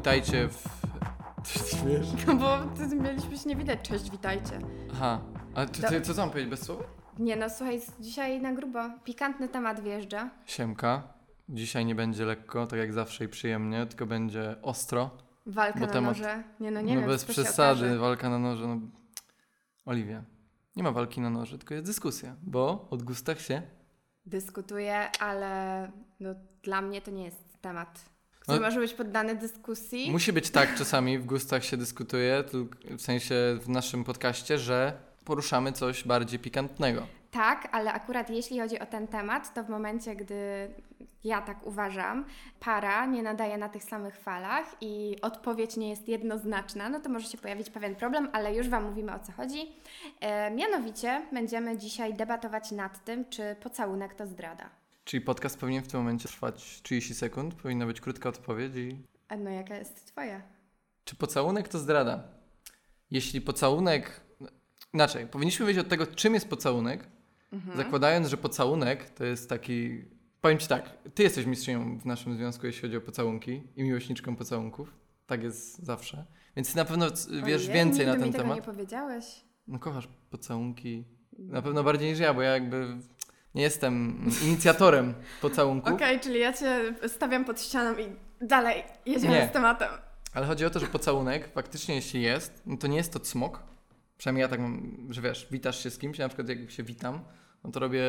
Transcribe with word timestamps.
witajcie 0.00 0.48
w... 0.48 0.64
Wiesz? 1.86 2.26
No 2.26 2.34
bo 2.34 2.58
ty- 2.76 2.96
mieliśmy 2.96 3.38
się 3.38 3.48
nie 3.48 3.56
widać. 3.56 3.78
Cześć, 3.88 4.10
witajcie. 4.10 4.58
Aha, 4.92 5.20
ale 5.54 5.68
ty, 5.68 5.82
ty, 5.82 6.00
co 6.00 6.14
mam 6.14 6.30
powiedzieć 6.30 6.50
bez 6.50 6.62
słowa? 6.62 6.84
Nie 7.18 7.36
no, 7.36 7.50
słuchaj, 7.50 7.80
dzisiaj 8.00 8.40
na 8.40 8.52
grubo. 8.52 8.78
Pikantny 9.04 9.48
temat 9.48 9.80
wjeżdża. 9.80 10.30
Siemka. 10.46 11.02
Dzisiaj 11.48 11.84
nie 11.84 11.94
będzie 11.94 12.24
lekko, 12.24 12.66
tak 12.66 12.78
jak 12.78 12.92
zawsze 12.92 13.24
i 13.24 13.28
przyjemnie, 13.28 13.86
tylko 13.86 14.06
będzie 14.06 14.56
ostro. 14.62 15.10
Walka 15.46 15.80
Bo 15.80 15.86
na 15.86 15.92
temat- 15.92 16.18
noże. 16.18 16.42
Nie 16.60 16.70
no, 16.70 16.80
nie 16.80 16.94
no 16.94 17.00
wiem, 17.00 17.10
bez 17.10 17.26
się 17.26 17.32
przesady, 17.32 17.80
okaże. 17.80 17.98
walka 17.98 18.30
na 18.30 18.38
noże. 18.38 18.66
No. 18.66 18.78
Oliwia, 19.86 20.22
nie 20.76 20.82
ma 20.82 20.92
walki 20.92 21.20
na 21.20 21.30
noże, 21.30 21.58
tylko 21.58 21.74
jest 21.74 21.86
dyskusja, 21.86 22.36
bo 22.42 22.86
od 22.90 23.02
gustach 23.02 23.40
się... 23.40 23.62
Dyskutuję, 24.26 25.08
ale 25.20 25.90
no, 26.20 26.30
dla 26.62 26.82
mnie 26.82 27.00
to 27.02 27.10
nie 27.10 27.24
jest 27.24 27.60
temat, 27.60 28.04
który 28.40 28.60
No- 28.60 28.66
może 28.66 28.80
być 28.80 28.94
poddany 28.94 29.34
dyskusji. 29.34 30.10
Musi 30.10 30.32
być 30.32 30.50
tak 30.50 30.74
czasami, 30.78 31.18
w 31.18 31.26
gustach 31.26 31.64
się 31.64 31.76
dyskutuje, 31.76 32.44
w 32.84 33.02
sensie 33.02 33.34
w 33.60 33.68
naszym 33.68 34.04
podcaście, 34.04 34.58
że 34.58 34.92
poruszamy 35.24 35.72
coś 35.72 36.04
bardziej 36.04 36.38
pikantnego. 36.38 37.06
Tak, 37.30 37.68
ale 37.72 37.92
akurat 37.92 38.30
jeśli 38.30 38.60
chodzi 38.60 38.78
o 38.78 38.86
ten 38.86 39.06
temat, 39.06 39.54
to 39.54 39.64
w 39.64 39.68
momencie, 39.68 40.16
gdy 40.16 40.68
ja 41.24 41.42
tak 41.42 41.66
uważam, 41.66 42.24
para 42.60 43.06
nie 43.06 43.22
nadaje 43.22 43.58
na 43.58 43.68
tych 43.68 43.84
samych 43.84 44.16
falach 44.16 44.64
i 44.80 45.16
odpowiedź 45.22 45.76
nie 45.76 45.90
jest 45.90 46.08
jednoznaczna, 46.08 46.88
no 46.88 47.00
to 47.00 47.08
może 47.08 47.28
się 47.28 47.38
pojawić 47.38 47.70
pewien 47.70 47.94
problem, 47.96 48.28
ale 48.32 48.54
już 48.54 48.68
Wam 48.68 48.84
mówimy 48.84 49.14
o 49.14 49.18
co 49.18 49.32
chodzi. 49.32 49.72
E, 50.20 50.50
mianowicie 50.50 51.22
będziemy 51.32 51.78
dzisiaj 51.78 52.14
debatować 52.14 52.70
nad 52.70 53.04
tym, 53.04 53.24
czy 53.30 53.56
pocałunek 53.62 54.14
to 54.14 54.26
zdrada. 54.26 54.70
Czyli 55.04 55.20
podcast 55.20 55.58
powinien 55.60 55.82
w 55.82 55.88
tym 55.88 56.00
momencie 56.00 56.28
trwać 56.28 56.80
30 56.82 57.14
sekund, 57.14 57.54
powinna 57.54 57.86
być 57.86 58.00
krótka 58.00 58.28
odpowiedź 58.28 58.72
i 58.76 58.96
A 59.28 59.36
no 59.36 59.50
jaka 59.50 59.76
jest 59.76 60.06
Twoja? 60.06 60.42
Czy 61.04 61.16
pocałunek 61.16 61.68
to 61.68 61.78
zdrada? 61.78 62.22
Jeśli 63.10 63.40
pocałunek. 63.40 64.20
Inaczej, 64.94 65.26
powinniśmy 65.26 65.66
wiedzieć 65.66 65.80
od 65.84 65.88
tego, 65.88 66.06
czym 66.06 66.34
jest 66.34 66.48
pocałunek, 66.48 67.06
Mhm. 67.52 67.76
zakładając, 67.76 68.28
że 68.28 68.36
pocałunek 68.36 69.10
to 69.10 69.24
jest 69.24 69.48
taki. 69.48 70.04
Powiem 70.40 70.58
ci 70.58 70.66
tak, 70.68 70.90
ty 71.14 71.22
jesteś 71.22 71.46
mistrzynią 71.46 71.98
w 71.98 72.06
naszym 72.06 72.36
związku, 72.36 72.66
jeśli 72.66 72.82
chodzi 72.82 72.96
o 72.96 73.00
pocałunki 73.00 73.62
i 73.76 73.82
miłośniczką 73.82 74.36
pocałunków. 74.36 74.94
Tak 75.26 75.42
jest 75.42 75.78
zawsze. 75.78 76.24
Więc 76.56 76.70
ty 76.70 76.76
na 76.76 76.84
pewno 76.84 77.06
wiesz 77.46 77.62
Ojej, 77.62 77.74
więcej 77.74 78.06
na 78.06 78.12
ten 78.12 78.22
mi 78.24 78.32
tego 78.32 78.42
temat. 78.42 78.56
nie 78.56 78.62
powiedziałeś. 78.62 79.24
No 79.68 79.78
kochasz 79.78 80.08
pocałunki. 80.30 81.04
Na 81.38 81.62
pewno 81.62 81.82
bardziej 81.84 82.10
niż 82.10 82.18
ja, 82.18 82.34
bo 82.34 82.42
ja 82.42 82.50
jakby 82.52 82.96
nie 83.54 83.62
jestem 83.62 84.24
inicjatorem 84.44 85.14
pocałunków. 85.40 85.92
Okej, 85.92 86.20
czyli 86.20 86.40
ja 86.40 86.52
Cię 86.52 86.94
stawiam 87.08 87.44
pod 87.44 87.60
ścianą 87.62 87.98
i 87.98 88.06
dalej 88.46 88.84
jedziemy 89.06 89.34
Nie. 89.34 89.48
z 89.48 89.52
tematem. 89.52 89.88
Ale 90.34 90.46
chodzi 90.46 90.64
o 90.64 90.70
to, 90.70 90.80
że 90.80 90.86
pocałunek 90.86 91.52
faktycznie 91.52 91.94
jeśli 91.94 92.22
jest, 92.22 92.62
no 92.66 92.76
to 92.76 92.86
nie 92.86 92.96
jest 92.96 93.12
to 93.12 93.20
cmok. 93.20 93.62
Przynajmniej 94.18 94.42
ja 94.42 94.48
tak 94.48 94.60
mam, 94.60 95.06
że 95.10 95.20
wiesz, 95.20 95.46
witasz 95.50 95.82
się 95.82 95.90
z 95.90 95.98
kimś, 95.98 96.18
na 96.18 96.28
przykład 96.28 96.48
jak 96.48 96.70
się 96.70 96.82
witam, 96.82 97.20
no 97.64 97.70
to 97.70 97.80
robię, 97.80 98.04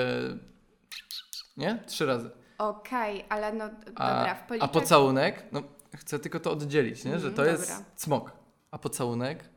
nie? 1.58 1.83
Trzy 1.88 2.05
razy. 2.05 2.30
Okej, 2.58 3.26
ale 3.30 3.53
no 3.53 3.64
A, 3.95 4.17
dobra, 4.17 4.36
w 4.36 4.42
a 4.44 4.45
policzek... 4.48 4.72
pocałunek, 4.72 5.44
no 5.52 5.64
chcę 5.95 6.20
tylko 6.20 6.39
to 6.39 6.52
oddzielić, 6.52 7.05
nie? 7.05 7.11
Że 7.20 7.28
Mhm, 7.28 7.33
to 7.33 7.45
jest 7.45 7.83
cmok. 7.95 8.31
A 8.72 8.78
pocałunek, 8.78 9.50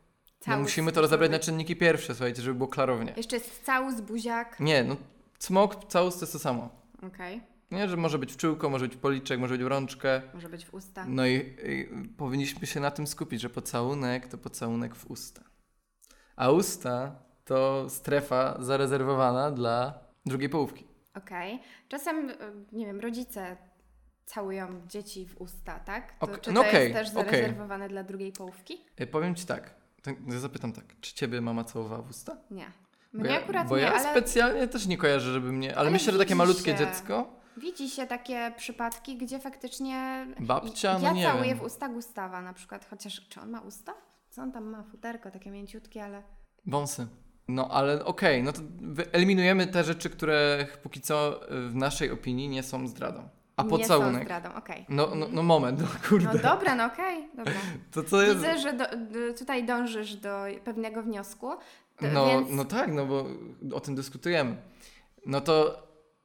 no 0.46 0.58
musimy 0.58 0.92
to 0.92 1.00
z 1.00 1.02
rozebrać 1.02 1.30
na 1.30 1.38
czynniki 1.38 1.76
pierwsze, 1.76 2.14
słuchajcie, 2.14 2.42
żeby 2.42 2.54
było 2.58 2.68
klarownie. 2.68 3.14
Jeszcze 3.16 3.36
jest 3.36 3.64
całus, 3.64 4.00
buziak. 4.00 4.60
Nie, 4.60 4.84
no 4.84 4.96
cmok, 5.44 5.84
całus 5.88 6.14
to 6.14 6.20
jest 6.20 6.32
to 6.32 6.38
samo. 6.38 6.70
Okej, 7.06 7.40
Nie, 7.70 7.88
że 7.88 7.96
może 7.96 8.18
być 8.18 8.32
w 8.32 8.36
czółko, 8.36 8.70
może 8.70 8.84
być 8.88 8.96
w 8.96 9.00
policzek, 9.00 9.40
może 9.40 9.54
być 9.54 9.64
w 9.64 9.66
rączkę. 9.66 10.22
może 10.34 10.48
być 10.48 10.64
w 10.66 10.74
usta. 10.74 11.04
No 11.08 11.26
i, 11.26 11.34
i 11.66 11.88
powinniśmy 12.16 12.66
się 12.66 12.80
na 12.80 12.90
tym 12.90 13.06
skupić, 13.06 13.40
że 13.40 13.50
pocałunek 13.50 14.28
to 14.28 14.38
pocałunek 14.38 14.94
w 14.94 15.10
usta. 15.10 15.42
A 16.36 16.50
usta 16.50 17.16
to 17.44 17.90
strefa 17.90 18.56
zarezerwowana 18.62 19.50
dla 19.50 19.98
drugiej 20.26 20.48
połówki. 20.48 20.86
Okej. 21.14 21.60
Czasem, 21.88 22.30
y, 22.30 22.36
nie 22.72 22.86
wiem, 22.86 23.00
rodzice 23.00 23.56
całują 24.26 24.86
dzieci 24.86 25.26
w 25.26 25.40
usta, 25.40 25.78
tak? 25.78 26.18
To, 26.18 26.26
Ok- 26.26 26.40
czy 26.40 26.52
no 26.52 26.62
to 26.62 26.68
okej, 26.68 26.82
jest 26.82 26.94
też 26.94 27.08
zarezerwowane 27.08 27.88
dla 27.88 28.02
drugiej 28.04 28.32
połówki? 28.32 28.84
E, 28.96 29.06
powiem 29.06 29.34
ci 29.34 29.46
tak, 29.46 29.74
ja 30.28 30.38
zapytam 30.38 30.72
tak, 30.72 30.84
czy 31.00 31.14
ciebie 31.14 31.40
mama 31.40 31.64
całowała 31.64 32.02
w 32.02 32.10
usta? 32.10 32.36
Nie. 32.50 32.72
Bo 33.14 33.20
Mnie 33.20 33.30
ja, 33.30 33.38
akurat 33.38 33.68
bo 33.68 33.76
nie, 33.76 33.82
ja 33.82 33.92
ale 33.92 34.10
specjalnie 34.10 34.68
też 34.68 34.86
nie 34.86 34.96
kojarzę, 34.96 35.32
żeby 35.32 35.52
mnie, 35.52 35.68
ale, 35.70 35.78
Ale 35.78 35.90
myślę, 35.90 36.12
że 36.12 36.18
takie 36.18 36.34
malutkie 36.34 36.72
się. 36.72 36.78
dziecko, 36.78 37.40
widzi 37.56 37.90
się 37.90 38.06
takie 38.06 38.52
przypadki, 38.56 39.16
gdzie 39.16 39.38
faktycznie 39.38 40.26
babcia, 40.40 40.98
no 40.98 41.04
ja 41.04 41.12
nie 41.12 41.24
całuję 41.24 41.48
wiem, 41.48 41.58
w 41.58 41.62
usta 41.62 41.88
Gustawa 41.88 42.42
na 42.42 42.52
przykład, 42.52 42.86
chociaż 42.90 43.28
czy 43.28 43.40
on 43.40 43.50
ma 43.50 43.60
usta? 43.60 43.94
Co 44.30 44.42
on 44.42 44.52
tam 44.52 44.64
ma? 44.64 44.82
Futerko 44.82 45.30
takie 45.30 45.50
mięciutkie, 45.50 46.04
ale... 46.04 46.22
wąsy. 46.66 47.06
No 47.48 47.68
ale 47.68 48.04
okej, 48.04 48.42
no 48.42 48.52
to 48.52 48.60
eliminujemy 49.12 49.66
te 49.66 49.84
rzeczy, 49.84 50.10
które 50.10 50.66
póki 50.82 51.00
co 51.00 51.40
y, 51.52 51.68
w 51.68 51.74
naszej 51.74 52.10
opinii 52.10 52.48
nie 52.48 52.62
są 52.62 52.88
zdradą. 52.88 53.28
A 53.56 53.62
nie 53.62 53.68
są 53.70 53.78
pocałunek? 53.78 54.24
zdradą, 54.24 54.54
okej. 54.54 54.86
No, 54.88 55.14
no, 55.14 55.26
no 55.32 55.42
moment, 55.42 55.80
no 55.80 55.86
kurde. 56.08 56.28
No 56.34 56.38
dobra, 56.38 56.74
no 56.74 56.84
okej, 56.84 57.28
dobra. 57.34 57.52
To 57.92 58.02
co 58.04 58.22
jest... 58.22 58.36
Widzę, 58.36 58.58
że 58.58 58.72
do, 58.72 58.84
tutaj 59.38 59.66
dążysz 59.66 60.16
do 60.16 60.44
pewnego 60.64 61.02
wniosku, 61.02 61.50
No, 62.00 62.26
więc... 62.26 62.50
no 62.50 62.64
tak, 62.64 62.92
no 62.92 63.06
bo 63.06 63.26
o 63.72 63.80
tym 63.80 63.94
dyskutujemy. 63.94 64.56
No 65.26 65.40
to 65.40 65.82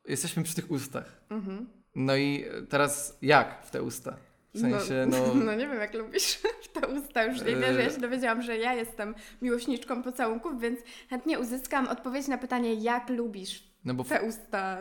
jesteśmy 0.08 0.44
przy 0.44 0.56
tych 0.56 0.72
ustach. 0.72 1.22
Mhm. 1.30 1.70
No 1.96 2.16
i 2.16 2.46
teraz 2.70 3.18
jak 3.22 3.66
w 3.66 3.72
te 3.72 3.84
usta? 3.84 4.18
W 4.54 4.60
sensie, 4.60 5.06
no... 5.10 5.18
No 5.46 5.56
nie 5.56 5.68
wiem, 5.68 5.80
jak 5.80 5.94
lubisz 5.94 6.34
w 6.64 6.68
te 6.80 6.88
usta. 6.88 7.24
Już 7.24 7.40
nie 7.42 7.56
wierzę, 7.56 7.84
ja 7.84 7.90
się 7.90 8.02
dowiedziałam, 8.02 8.42
że 8.42 8.58
ja 8.58 8.74
jestem 8.74 9.16
miłośniczką 9.42 10.04
pocałunków, 10.04 10.62
więc 10.62 10.80
chętnie 11.10 11.40
uzyskam 11.40 11.88
odpowiedź 11.88 12.28
na 12.28 12.38
pytanie, 12.38 12.74
jak 12.74 13.10
lubisz 13.10 13.64
No 13.86 13.94
bo... 13.94 14.04
te 14.04 14.22
usta, 14.22 14.78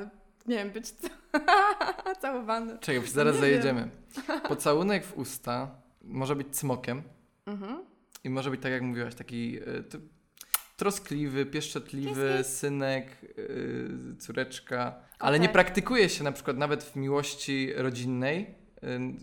nie 0.47 0.57
wiem, 0.57 0.71
być 0.71 0.91
ca- 0.91 1.09
całowany. 2.23 2.79
Czekaj, 2.79 3.01
bo 3.01 3.07
zaraz 3.07 3.35
Nie 3.35 3.41
zajedziemy. 3.41 3.89
Pocałunek 4.49 5.05
w 5.05 5.19
usta 5.19 5.71
może 6.03 6.37
być 6.37 6.57
cmokiem 6.57 7.03
Mhm. 7.47 7.85
i 8.25 8.31
może 8.31 8.51
być 8.51 8.63
tak 8.63 8.73
jak 8.73 8.83
mówiłaś, 8.83 9.15
taki 9.15 9.59
t- 9.91 9.99
troskliwy, 10.79 11.47
pieszczotliwy 11.47 12.45
synek, 12.45 13.07
y, 13.39 14.17
córeczka, 14.19 14.95
ale 15.19 15.41
nie 15.41 15.49
praktykuje 15.49 16.09
się 16.09 16.25
na 16.25 16.33
przykład 16.33 16.57
nawet 16.57 16.85
w 16.85 16.97
miłości 16.97 17.73
rodzinnej 17.77 18.55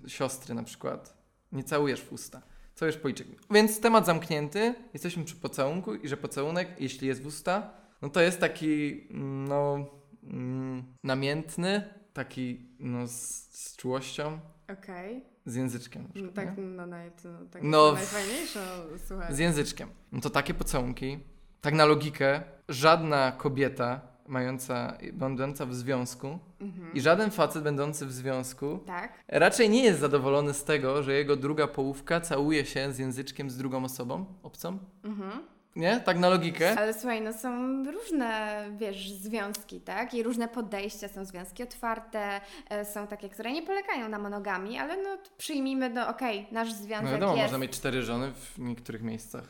y, 0.05 0.09
siostry 0.09 0.55
na 0.55 0.63
przykład. 0.63 1.17
Nie 1.51 1.63
całujesz 1.63 2.01
w 2.01 2.11
usta. 2.13 2.41
Całujesz 2.75 2.97
policzek. 2.97 3.27
Więc 3.51 3.79
temat 3.79 4.05
zamknięty, 4.05 4.75
jesteśmy 4.93 5.23
przy 5.23 5.35
pocałunku 5.35 5.95
i 5.95 6.07
że 6.07 6.17
pocałunek, 6.17 6.67
jeśli 6.79 7.07
jest 7.07 7.21
w 7.21 7.25
usta, 7.25 7.73
no 8.01 8.09
to 8.09 8.21
jest 8.21 8.39
taki, 8.39 9.07
mm, 9.11 9.47
no, 9.47 9.85
mm, 10.23 10.83
namiętny, 11.03 11.89
taki, 12.13 12.69
no, 12.79 13.07
z, 13.07 13.13
z 13.51 13.75
czułością, 13.75 14.39
Okej. 14.73 15.23
z 15.45 15.55
języczkiem 15.55 16.01
na 16.01 16.07
No 16.07 16.13
przykład, 16.13 16.35
tak, 16.35 16.57
nie? 16.57 16.63
no, 16.63 16.85
naj, 16.87 17.11
to, 17.11 17.29
tak 17.51 17.63
No, 17.63 17.69
no 17.69 17.93
najfajniejsze, 17.93 18.59
słuchaj. 19.07 19.35
Z 19.35 19.39
języczkiem. 19.39 19.89
No 20.11 20.21
to 20.21 20.29
takie 20.29 20.53
pocałunki, 20.53 21.19
tak 21.65 21.73
na 21.73 21.85
logikę, 21.85 22.41
żadna 22.69 23.31
kobieta 23.31 24.01
mająca, 24.27 24.97
będąca 25.13 25.65
w 25.65 25.73
związku 25.75 26.39
Mhm. 26.61 26.93
i 26.93 27.01
żaden 27.01 27.31
facet 27.31 27.63
będący 27.63 28.05
w 28.05 28.11
związku 28.13 28.79
Tak. 28.85 29.13
raczej 29.27 29.69
nie 29.69 29.83
jest 29.83 29.99
zadowolony 29.99 30.53
z 30.53 30.63
tego, 30.63 31.03
że 31.03 31.13
jego 31.13 31.35
druga 31.35 31.67
połówka 31.67 32.21
całuje 32.21 32.65
się 32.65 32.93
z 32.93 32.99
języczkiem 32.99 33.49
z 33.49 33.57
drugą 33.57 33.83
osobą, 33.85 34.25
obcą. 34.43 34.79
Mhm. 35.03 35.31
Nie? 35.75 35.99
Tak 35.99 36.17
na 36.19 36.29
logikę. 36.29 36.75
Ale 36.79 36.93
słuchaj, 36.93 37.21
no 37.21 37.33
są 37.33 37.83
różne, 37.91 38.63
wiesz, 38.77 39.11
związki, 39.11 39.81
tak? 39.81 40.13
I 40.13 40.23
różne 40.23 40.47
podejścia. 40.47 41.07
Są 41.07 41.25
związki 41.25 41.63
otwarte, 41.63 42.41
e, 42.69 42.85
są 42.85 43.07
takie, 43.07 43.29
które 43.29 43.51
nie 43.51 43.61
polegają 43.63 44.09
na 44.09 44.19
monogami, 44.19 44.77
ale 44.79 44.97
no 45.03 45.17
przyjmijmy, 45.37 45.89
no 45.89 46.07
okej, 46.07 46.47
nasz 46.51 46.69
No 46.69 46.75
związek 46.75 47.11
wiadomo, 47.11 47.31
jest... 47.33 47.43
można 47.43 47.57
mieć 47.57 47.71
cztery 47.71 48.01
żony 48.01 48.31
w 48.33 48.59
niektórych 48.59 49.01
miejscach. 49.01 49.43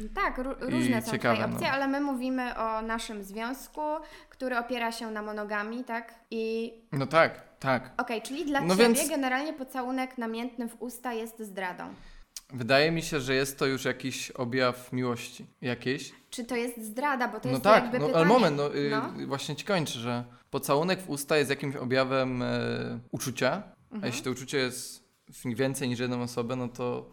y, 0.00 0.08
Tak, 0.14 0.38
ró- 0.38 0.56
różne 0.60 1.02
są 1.02 1.10
ciekawe, 1.10 1.36
tutaj 1.36 1.52
opcje, 1.52 1.68
no. 1.68 1.74
ale 1.74 1.88
my 1.88 2.00
mówimy 2.00 2.58
o 2.58 2.82
naszym 2.82 3.22
związku, 3.24 3.80
który 4.28 4.58
opiera 4.58 4.92
się 4.92 5.10
na 5.10 5.22
monogami, 5.22 5.84
tak? 5.84 6.14
I 6.30 6.72
No 6.92 7.06
tak, 7.06 7.40
tak. 7.60 7.90
okej, 7.98 8.22
czyli 8.22 8.44
dla 8.44 8.60
No 8.60 8.76
Ciebie 8.76 8.88
więc- 8.88 9.08
generalnie 9.08 9.52
pocałunek 9.52 10.18
namiętny 10.18 10.68
w 10.68 10.82
usta 10.82 11.12
jest 11.12 11.40
zdradą. 11.42 11.84
Wydaje 12.52 12.90
mi 12.90 13.02
się, 13.02 13.20
że 13.20 13.34
jest 13.34 13.58
to 13.58 13.66
już 13.66 13.84
jakiś 13.84 14.30
objaw 14.30 14.92
miłości 14.92 15.46
jakiejś. 15.60 16.12
Czy 16.30 16.44
to 16.44 16.56
jest 16.56 16.84
zdrada, 16.84 17.28
bo 17.28 17.40
to 17.40 17.48
No 17.48 17.52
jest 17.52 17.64
tak, 17.64 17.82
jakby 17.82 17.98
no, 17.98 18.06
pytanie... 18.06 18.24
ale 18.24 18.34
moment, 18.34 18.56
no, 18.56 18.74
y, 18.76 18.90
No. 18.90 19.26
właśnie 19.26 19.56
ci 19.56 19.64
kończę, 19.64 19.98
że 19.98 20.24
pocałunek 20.50 21.00
w 21.02 21.10
usta 21.10 21.36
jest 21.36 21.50
jakimś 21.50 21.76
objawem 21.76 22.42
e, 22.42 22.98
uczucia, 23.10 23.52
a 23.90 23.94
Mhm. 23.94 24.06
jeśli 24.12 24.24
to 24.24 24.30
uczucie 24.30 24.58
jest 24.58 25.02
więcej 25.44 25.88
niż 25.88 25.98
jedną 25.98 26.22
osobę, 26.22 26.56
no 26.56 26.68
to, 26.68 27.10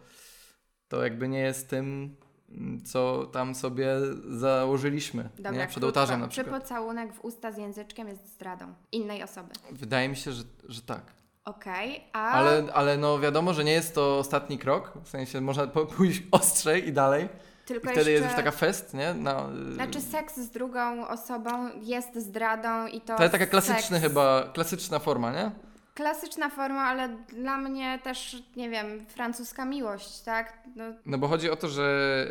to 0.88 1.02
jakby 1.04 1.28
nie 1.28 1.38
jest 1.38 1.70
tym, 1.70 2.16
mm, 2.50 2.84
co 2.84 3.26
tam 3.26 3.54
sobie 3.54 3.88
założyliśmy, 4.28 5.28
Dobra, 5.36 5.50
nie? 5.52 5.66
Przed 5.66 5.84
ołtarzem 5.84 6.20
na 6.20 6.28
Czy 6.28 6.42
przykład. 6.42 6.62
pocałunek 6.62 7.12
w 7.14 7.24
usta 7.24 7.52
z 7.52 7.58
języczkiem 7.58 8.08
jest 8.08 8.26
zdradą 8.34 8.74
innej 8.92 9.22
osoby? 9.22 9.48
Wydaje 9.72 10.08
mi 10.08 10.16
się, 10.16 10.32
że, 10.32 10.42
że 10.68 10.82
tak. 10.82 11.02
Okej, 11.44 12.04
a 12.12 12.30
Ale, 12.30 12.64
ale 12.74 12.96
no 12.96 13.18
wiadomo, 13.18 13.54
że 13.54 13.64
nie 13.64 13.72
jest 13.72 13.94
to 13.94 14.18
ostatni 14.18 14.58
krok, 14.58 14.92
w 15.04 15.08
sensie 15.08 15.40
można 15.40 15.66
pójść 15.96 16.22
ostrzej 16.30 16.88
i 16.88 16.92
dalej. 16.92 17.24
I 17.24 17.72
tylko 17.72 17.90
wtedy 17.90 18.10
jest 18.10 18.22
jeszcze... 18.22 18.26
już 18.26 18.36
taka 18.44 18.50
fest, 18.50 18.94
nie? 18.94 19.14
Na, 19.14 19.48
Znaczy 19.74 20.00
seks 20.00 20.36
z 20.36 20.50
drugą 20.50 21.08
osobą 21.08 21.50
jest 21.82 22.14
zdradą 22.16 22.86
i 22.86 23.00
to 23.00 23.16
to 23.16 23.22
jest 23.22 23.32
taka 23.32 23.46
klasyczna 23.46 24.00
chyba, 24.00 24.50
klasyczna 24.54 24.98
forma, 24.98 25.32
nie? 25.32 25.50
Klasyczna 25.94 26.50
forma, 26.50 26.82
ale 26.82 27.08
dla 27.28 27.56
mnie 27.58 27.98
też, 28.02 28.42
nie 28.56 28.70
wiem, 28.70 29.06
francuska 29.06 29.64
miłość, 29.64 30.20
tak? 30.20 30.58
No, 30.76 30.84
No 31.06 31.18
bo 31.18 31.28
chodzi 31.28 31.50
o 31.50 31.56
to, 31.56 31.68
że 31.68 32.26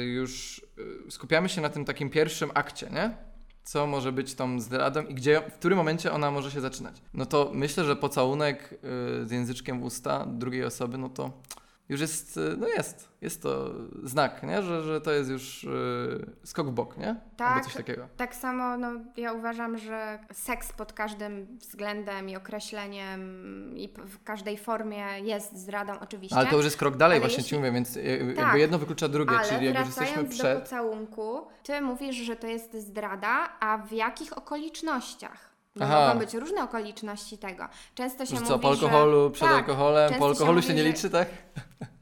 y, 0.00 0.04
już 0.04 0.58
y, 1.08 1.10
skupiamy 1.10 1.48
się 1.48 1.60
na 1.60 1.68
tym 1.68 1.84
takim 1.84 2.10
pierwszym 2.10 2.50
akcie, 2.54 2.90
nie? 2.90 3.10
Co 3.64 3.86
może 3.86 4.12
być 4.12 4.34
tą 4.34 4.60
zdradą 4.60 5.02
i 5.02 5.14
gdzie, 5.14 5.40
w 5.40 5.54
którym 5.54 5.78
momencie 5.78 6.12
ona 6.12 6.30
może 6.30 6.50
się 6.50 6.60
zaczynać. 6.60 7.02
No 7.14 7.26
to 7.26 7.50
myślę, 7.54 7.84
że 7.84 7.96
pocałunek 7.96 8.72
y, 8.72 9.26
z 9.26 9.30
języczkiem 9.30 9.80
w 9.80 9.84
usta 9.84 10.26
drugiej 10.26 10.64
osoby, 10.64 10.98
no 10.98 11.08
to 11.08 11.30
już 11.92 12.00
jest, 12.00 12.36
y, 12.36 12.56
no 12.58 12.66
jest, 12.68 13.08
jest 13.20 13.42
to 13.42 13.70
znak, 14.02 14.42
nie? 14.42 14.62
Że, 14.62 14.82
że 14.82 15.00
to 15.00 15.10
jest 15.12 15.30
już 15.30 15.64
y, 15.64 15.68
skok 16.44 16.66
w 16.68 16.70
bok, 16.70 16.96
nie? 16.96 17.16
Tak. 17.36 17.48
Albo 17.52 17.64
coś 17.64 17.74
takiego. 17.74 18.08
Tak 18.16 18.34
samo 18.34 18.76
no, 18.78 18.88
ja 19.16 19.32
uważam, 19.32 19.78
że 19.78 20.18
seks 20.32 20.72
pod 20.72 20.92
każdym 20.92 21.58
względem 21.58 22.28
i 22.28 22.36
określeniem 22.36 23.20
i 23.76 23.88
w 24.06 24.24
każdej 24.24 24.56
formie 24.58 25.06
jest 25.22 25.56
zdradą 25.56 25.92
oczywiście. 26.00 26.36
Ale 26.36 26.46
to 26.50 26.56
już 26.56 26.64
jest 26.64 26.76
krok 26.76 26.96
dalej, 26.96 27.16
Ale 27.16 27.20
właśnie 27.20 27.36
jeśli- 27.36 27.50
ci 27.50 27.56
mówię, 27.56 27.72
więc 27.72 27.96
y, 27.96 28.02
jakby 28.02 28.34
Tak. 28.34 28.54
jedno 28.58 28.78
wyklucza 28.78 29.08
drugie, 29.08 29.36
Ale 29.38 29.48
czyli 29.48 29.66
jak 29.66 29.78
już 29.78 29.86
jesteśmy 29.86 30.24
do 30.24 30.30
przed... 30.30 30.60
pocałunku, 30.62 31.46
ty 31.62 31.80
mówisz, 31.80 32.16
że 32.16 32.36
to 32.36 32.46
jest 32.46 32.74
zdrada, 32.74 33.48
a 33.60 33.78
w 33.78 33.92
jakich 33.92 34.38
okolicznościach? 34.38 35.52
No 35.76 35.86
Aha. 35.86 36.06
mogą 36.06 36.18
być 36.20 36.34
różne 36.34 36.62
okoliczności 36.64 37.38
tego. 37.38 37.68
Często 37.94 38.26
się 38.26 38.30
Że 38.34 38.40
mówi, 38.40 38.46
co, 38.48 38.58
po 38.58 38.68
alkoholu, 38.68 39.30
przed 39.30 39.48
tak, 39.48 39.56
alkoholem, 39.58 40.12
po 40.12 40.18
się 40.18 40.24
alkoholu 40.24 40.62
się, 40.62 40.68
mówi, 40.68 40.76
nie 40.76 40.82
że- 40.82 40.88
liczy, 40.88 41.10
tak? 41.10 41.28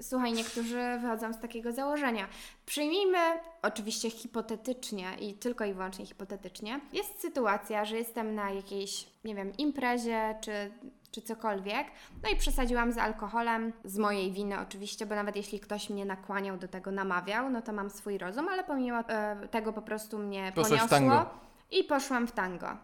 Słuchaj, 0.02 0.32
niektórzy 0.32 0.98
wychodzą 1.00 1.32
z 1.32 1.40
takiego 1.40 1.72
założenia. 1.72 2.28
Przyjmijmy, 2.66 3.18
oczywiście 3.62 4.10
hipotetycznie 4.10 5.06
i 5.20 5.34
tylko 5.34 5.64
i 5.64 5.72
wyłącznie 5.72 6.06
hipotetycznie, 6.06 6.80
jest 6.92 7.20
sytuacja, 7.20 7.84
że 7.84 7.96
jestem 7.96 8.34
na 8.34 8.50
jakiejś, 8.50 9.06
nie 9.24 9.34
wiem, 9.34 9.56
imprezie 9.56 10.34
czy, 10.40 10.70
czy 11.10 11.22
cokolwiek, 11.22 11.86
no 12.22 12.30
i 12.30 12.36
przesadziłam 12.36 12.92
z 12.92 12.98
alkoholem, 12.98 13.72
z 13.84 13.98
mojej 13.98 14.32
winy 14.32 14.60
oczywiście, 14.60 15.06
bo 15.06 15.14
nawet 15.14 15.36
jeśli 15.36 15.60
ktoś 15.60 15.90
mnie 15.90 16.04
nakłaniał 16.04 16.56
do 16.56 16.68
tego, 16.68 16.90
namawiał, 16.90 17.50
no 17.50 17.62
to 17.62 17.72
mam 17.72 17.90
swój 17.90 18.18
rozum, 18.18 18.48
ale 18.48 18.64
pomimo 18.64 18.98
e, 18.98 19.48
tego 19.48 19.72
po 19.72 19.82
prostu 19.82 20.18
mnie 20.18 20.52
Poszłaś 20.54 20.80
poniosło 20.80 21.24
i 21.70 21.84
poszłam 21.84 22.26
w 22.26 22.32
tango. 22.32 22.76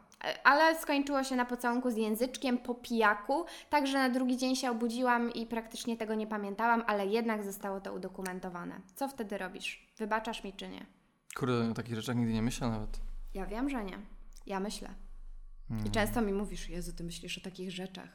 Ale 0.44 0.78
skończyło 0.78 1.24
się 1.24 1.36
na 1.36 1.44
pocałunku 1.44 1.90
z 1.90 1.96
języczkiem 1.96 2.58
po 2.58 2.74
pijaku, 2.74 3.44
także 3.70 3.98
na 3.98 4.08
drugi 4.08 4.36
dzień 4.36 4.56
się 4.56 4.70
obudziłam 4.70 5.32
i 5.32 5.46
praktycznie 5.46 5.96
tego 5.96 6.14
nie 6.14 6.26
pamiętałam, 6.26 6.84
ale 6.86 7.06
jednak 7.06 7.44
zostało 7.44 7.80
to 7.80 7.94
udokumentowane. 7.94 8.80
Co 8.94 9.08
wtedy 9.08 9.38
robisz? 9.38 9.86
Wybaczasz 9.98 10.44
mi 10.44 10.52
czy 10.52 10.68
nie? 10.68 10.86
Kurde, 11.36 11.70
o 11.70 11.74
takich 11.74 11.94
rzeczach 11.94 12.16
nigdy 12.16 12.32
nie 12.32 12.42
myślę 12.42 12.68
nawet. 12.68 13.00
Ja 13.34 13.46
wiem, 13.46 13.70
że 13.70 13.84
nie. 13.84 13.98
Ja 14.46 14.60
myślę. 14.60 14.94
I 15.86 15.90
często 15.90 16.22
mi 16.22 16.32
mówisz, 16.32 16.68
Jezu, 16.68 16.92
ty 16.92 17.04
myślisz 17.04 17.38
o 17.38 17.40
takich 17.40 17.70
rzeczach. 17.70 18.08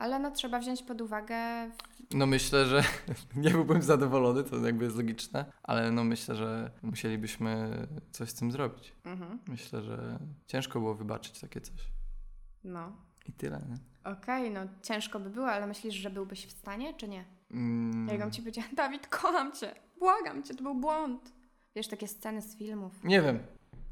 Ale 0.00 0.18
no 0.18 0.30
trzeba 0.30 0.58
wziąć 0.58 0.82
pod 0.82 1.00
uwagę... 1.00 1.70
No 2.10 2.26
myślę, 2.26 2.66
że 2.66 2.82
nie 3.36 3.50
byłbym 3.50 3.82
zadowolony, 3.82 4.44
to 4.44 4.56
jakby 4.66 4.84
jest 4.84 4.96
logiczne, 4.96 5.44
ale 5.62 5.90
no 5.90 6.04
myślę, 6.04 6.34
że 6.36 6.70
musielibyśmy 6.82 7.70
coś 8.12 8.30
z 8.30 8.34
tym 8.34 8.52
zrobić. 8.52 8.92
Mhm. 9.04 9.38
Myślę, 9.48 9.82
że 9.82 10.18
ciężko 10.46 10.80
było 10.80 10.94
wybaczyć 10.94 11.40
takie 11.40 11.60
coś. 11.60 11.80
No. 12.64 12.92
I 13.26 13.32
tyle, 13.32 13.60
nie? 13.68 13.78
Okej, 14.12 14.50
no 14.50 14.60
ciężko 14.82 15.20
by 15.20 15.30
było, 15.30 15.50
ale 15.50 15.66
myślisz, 15.66 15.94
że 15.94 16.10
byłbyś 16.10 16.46
w 16.46 16.50
stanie, 16.50 16.94
czy 16.94 17.08
nie? 17.08 17.24
Mm, 17.50 18.08
Jak 18.08 18.22
on 18.22 18.30
ci 18.30 18.42
powiedziała, 18.42 18.68
Dawid, 18.76 19.06
kocham 19.06 19.52
cię, 19.52 19.74
błagam 19.98 20.42
cię, 20.42 20.54
to 20.54 20.62
był 20.62 20.74
błąd. 20.74 21.32
Wiesz, 21.74 21.88
takie 21.88 22.08
sceny 22.08 22.42
z 22.42 22.56
filmów. 22.56 23.04
Nie 23.04 23.22
wiem, 23.22 23.38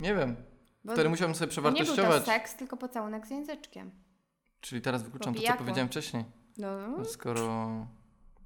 nie 0.01 0.15
wiem. 0.15 0.37
Bo 0.85 0.93
Wtedy 0.93 1.09
musiałem 1.09 1.35
sobie 1.35 1.53
to 1.53 1.71
nie 1.71 1.85
był 1.85 1.87
to 1.87 1.93
przewartościować. 1.93 2.25
seks, 2.25 2.55
tylko 2.55 2.77
pocałunek 2.77 3.27
z 3.27 3.31
języczkiem. 3.31 3.91
Czyli 4.61 4.83
teraz 4.83 5.03
wykluczam 5.03 5.35
to, 5.35 5.43
co 5.43 5.57
powiedziałem 5.57 5.89
wcześniej. 5.89 6.25
No. 6.59 7.05
Skoro... 7.05 7.69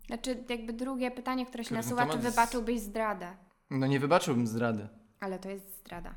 Znaczy, 0.06 0.44
jakby 0.48 0.72
drugie 0.72 1.10
pytanie, 1.10 1.46
które 1.46 1.64
się 1.64 1.74
nasuwa, 1.74 2.06
czy 2.06 2.18
wybaczyłbyś 2.18 2.80
zdradę? 2.80 3.36
No 3.70 3.86
nie 3.86 4.00
wybaczyłbym 4.00 4.46
zdrady. 4.46 4.88
Ale 5.20 5.38
to 5.38 5.50
jest 5.50 5.78
zdrada. 5.80 6.14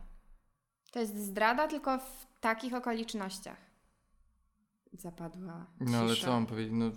To 0.91 0.99
jest 0.99 1.17
zdrada, 1.17 1.67
tylko 1.67 1.97
w 1.97 2.27
takich 2.39 2.73
okolicznościach. 2.73 3.57
Zapadła 4.93 5.65
No 5.79 5.97
ale 5.97 6.13
cisza. 6.15 6.25
co 6.25 6.31
mam 6.31 6.45
powiedzieć? 6.45 6.73
No, 6.75 6.91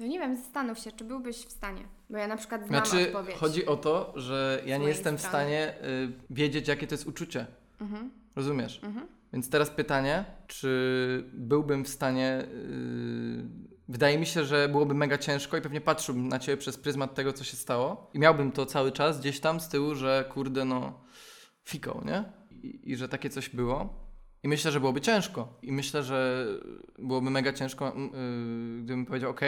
No 0.00 0.06
nie 0.06 0.18
wiem, 0.18 0.36
zastanów 0.36 0.78
się, 0.78 0.92
czy 0.92 1.04
byłbyś 1.04 1.36
w 1.36 1.50
stanie. 1.52 1.82
Bo 2.10 2.16
ja 2.18 2.26
na 2.26 2.36
przykład 2.36 2.66
znam 2.66 2.86
znaczy, 2.86 3.06
odpowiedź. 3.06 3.36
chodzi 3.36 3.66
o 3.66 3.76
to, 3.76 4.12
że 4.16 4.62
ja 4.66 4.76
nie 4.76 4.88
jestem 4.88 5.16
w 5.16 5.20
strony. 5.20 5.30
stanie 5.44 5.74
y, 5.84 6.12
wiedzieć, 6.30 6.68
jakie 6.68 6.86
to 6.86 6.94
jest 6.94 7.06
uczucie. 7.06 7.46
Mhm, 7.80 8.10
Rozumiesz? 8.36 8.80
mhm. 8.84 9.06
Więc 9.34 9.50
teraz 9.50 9.70
pytanie, 9.70 10.24
czy 10.46 11.30
byłbym 11.32 11.84
w 11.84 11.88
stanie. 11.88 12.46
Yy, 12.52 13.44
wydaje 13.88 14.18
mi 14.18 14.26
się, 14.26 14.44
że 14.44 14.68
byłoby 14.68 14.94
mega 14.94 15.18
ciężko 15.18 15.56
i 15.56 15.60
pewnie 15.60 15.80
patrzyłbym 15.80 16.28
na 16.28 16.38
ciebie 16.38 16.56
przez 16.56 16.76
pryzmat 16.76 17.14
tego, 17.14 17.32
co 17.32 17.44
się 17.44 17.56
stało. 17.56 18.10
I 18.14 18.18
miałbym 18.18 18.52
to 18.52 18.66
cały 18.66 18.92
czas 18.92 19.20
gdzieś 19.20 19.40
tam 19.40 19.60
z 19.60 19.68
tyłu, 19.68 19.94
że 19.94 20.24
kurde, 20.32 20.64
no, 20.64 21.00
fikał, 21.64 22.02
nie? 22.04 22.24
I, 22.50 22.90
I 22.90 22.96
że 22.96 23.08
takie 23.08 23.30
coś 23.30 23.48
było. 23.48 24.04
I 24.42 24.48
myślę, 24.48 24.70
że 24.70 24.80
byłoby 24.80 25.00
ciężko. 25.00 25.58
I 25.62 25.72
myślę, 25.72 26.02
że 26.02 26.46
byłoby 26.98 27.30
mega 27.30 27.52
ciężko, 27.52 27.92
mm, 27.92 28.10
yy, 28.76 28.82
gdybym 28.82 29.06
powiedział, 29.06 29.30
OK, 29.30 29.40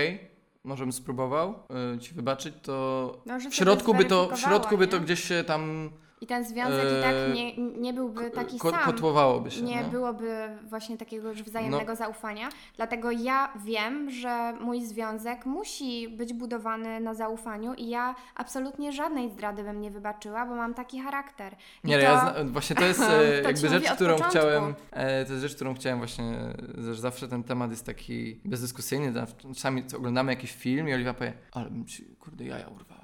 może 0.64 0.84
bym 0.84 0.92
spróbował 0.92 1.54
yy, 1.92 1.98
ci 1.98 2.14
wybaczyć, 2.14 2.54
to 2.62 3.22
No, 3.26 3.38
w 3.50 3.54
środku 3.54 3.94
by 3.94 4.04
to, 4.04 4.36
w 4.36 4.40
środku 4.40 4.78
by 4.78 4.84
nie? 4.84 4.90
to 4.90 5.00
gdzieś 5.00 5.24
się 5.24 5.44
tam 5.44 5.90
I 6.20 6.26
ten 6.26 6.44
związek 6.44 6.84
i 6.98 7.02
tak 7.02 7.14
Eee, 7.14 7.32
nie, 7.34 7.56
nie 7.80 7.92
byłby 7.92 8.30
taki 8.30 8.58
ko- 8.58 8.70
sam. 8.70 8.80
kotłowałoby 8.84 9.50
się. 9.50 9.62
nie 9.62 9.74
nie? 9.76 9.84
byłoby 9.84 10.48
właśnie 10.68 10.96
takiego 10.98 11.28
już 11.28 11.42
wzajemnego 11.42 11.96
zaufania. 11.96 12.48
Dlatego 12.76 13.10
ja 13.10 13.52
wiem, 13.64 14.10
że 14.10 14.52
mój 14.60 14.84
związek 14.86 15.46
musi 15.46 16.08
być 16.08 16.32
budowany 16.32 17.00
na 17.00 17.14
zaufaniu 17.14 17.74
i 17.74 17.88
ja 17.88 18.14
absolutnie 18.34 18.92
żadnej 18.92 19.30
zdrady 19.30 19.62
bym 19.62 19.80
nie 19.80 19.90
wybaczyła, 19.90 20.46
bo 20.46 20.54
mam 20.54 20.74
taki 20.74 21.00
charakter. 21.00 21.56
I 21.84 21.88
Nie, 21.88 21.98
to, 21.98 22.04
no 22.04 22.10
ja 22.10 22.20
zna, 22.20 22.44
właśnie 22.44 22.76
to 22.76 22.84
jest 22.84 23.00
e, 23.10 23.42
To 23.42 23.48
jakby 23.48 23.68
rzecz, 23.68 23.90
którą 23.92 24.16
chciałem. 24.16 24.74
E, 24.90 25.24
to 25.24 25.32
jest 25.32 25.42
rzecz, 25.42 25.54
którą 25.54 25.74
chciałem 25.74 25.98
właśnie. 25.98 26.38
Że 26.78 26.94
zawsze 26.94 27.28
ten 27.28 27.44
temat 27.44 27.70
jest 27.70 27.86
taki 27.86 28.40
bezdyskusyjny. 28.44 29.12
Czasami 29.54 29.82
oglądamy 29.96 30.32
jakiś 30.32 30.52
film 30.52 30.88
i 30.88 30.94
Oliwa 30.94 31.14
powie, 31.14 31.32
ale 31.52 31.70
bym 31.70 31.86
ci 31.86 32.04
kurde 32.04 32.44
jaja 32.44 32.68
urwała. 32.68 32.95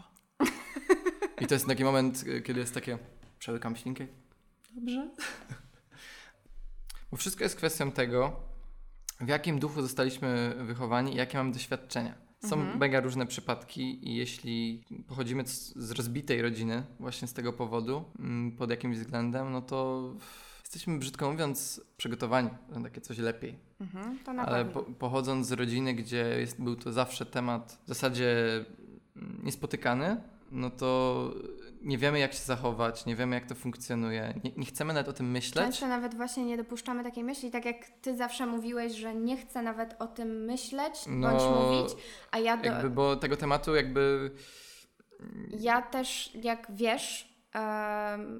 I 1.42 1.46
to 1.46 1.54
jest 1.54 1.66
taki 1.66 1.84
moment, 1.84 2.24
e, 2.28 2.40
kiedy 2.40 2.60
jest 2.60 2.74
takie. 2.74 2.98
Przełykam 3.38 3.76
ślinkę. 3.76 4.06
Dobrze. 4.74 5.10
Bo 7.10 7.16
wszystko 7.16 7.44
jest 7.44 7.56
kwestią 7.56 7.92
tego, 7.92 8.40
w 9.20 9.28
jakim 9.28 9.58
duchu 9.58 9.82
zostaliśmy 9.82 10.54
wychowani 10.58 11.12
i 11.12 11.16
jakie 11.16 11.38
mamy 11.38 11.52
doświadczenia. 11.52 12.14
Są 12.44 12.56
Mhm. 12.56 12.78
mega 12.78 13.00
różne 13.00 13.26
przypadki 13.26 14.08
i 14.08 14.16
jeśli 14.16 14.84
pochodzimy 15.06 15.44
z 15.46 15.90
rozbitej 15.90 16.42
rodziny 16.42 16.84
właśnie 17.00 17.28
z 17.28 17.32
tego 17.32 17.52
powodu, 17.52 18.04
mm, 18.18 18.52
pod 18.52 18.70
jakimś 18.70 18.98
względem, 18.98 19.52
no 19.52 19.62
to 19.62 20.02
jesteśmy 20.60 20.98
brzydko 20.98 21.30
mówiąc 21.30 21.80
przygotowani 21.96 22.50
na 22.68 22.82
takie 22.82 23.00
coś 23.00 23.18
lepiej. 23.18 23.58
Mhm, 23.80 24.18
Ale 24.38 24.64
po, 24.64 24.82
pochodząc 24.82 25.46
z 25.46 25.52
rodziny, 25.52 25.94
gdzie 25.94 26.36
jest, 26.40 26.62
był 26.62 26.76
to 26.76 26.92
zawsze 26.92 27.26
temat 27.26 27.78
w 27.84 27.88
zasadzie 27.88 28.34
mm, 29.16 29.40
niespotykany, 29.44 30.20
no 30.52 30.70
to 30.70 31.30
nie 31.82 31.98
wiemy 31.98 32.18
jak 32.18 32.32
się 32.32 32.42
zachować, 32.42 33.06
nie 33.06 33.16
wiemy 33.16 33.34
jak 33.34 33.46
to 33.46 33.54
funkcjonuje, 33.54 34.40
nie, 34.44 34.52
nie 34.56 34.66
chcemy 34.66 34.94
nawet 34.94 35.08
o 35.08 35.12
tym 35.12 35.30
myśleć. 35.30 35.64
Często 35.64 35.86
nawet 35.86 36.14
właśnie 36.14 36.44
nie 36.44 36.56
dopuszczamy 36.56 37.04
takiej 37.04 37.24
myśli, 37.24 37.50
tak 37.50 37.64
jak 37.64 37.88
ty 38.02 38.16
zawsze 38.16 38.46
mówiłeś, 38.46 38.92
że 38.92 39.14
nie 39.14 39.36
chcę 39.36 39.62
nawet 39.62 39.96
o 39.98 40.06
tym 40.06 40.44
myśleć 40.44 40.94
No, 41.06 41.28
bądź 41.28 41.42
mówić, 41.42 42.02
a 42.30 42.38
ja, 42.38 42.56
do, 42.56 42.64
Jakby, 42.64 42.90
bo 42.90 43.16
tego 43.16 43.36
tematu 43.36 43.74
jakby 43.74 44.30
ja 45.60 45.82
też, 45.82 46.30
jak 46.34 46.66
wiesz, 46.70 47.31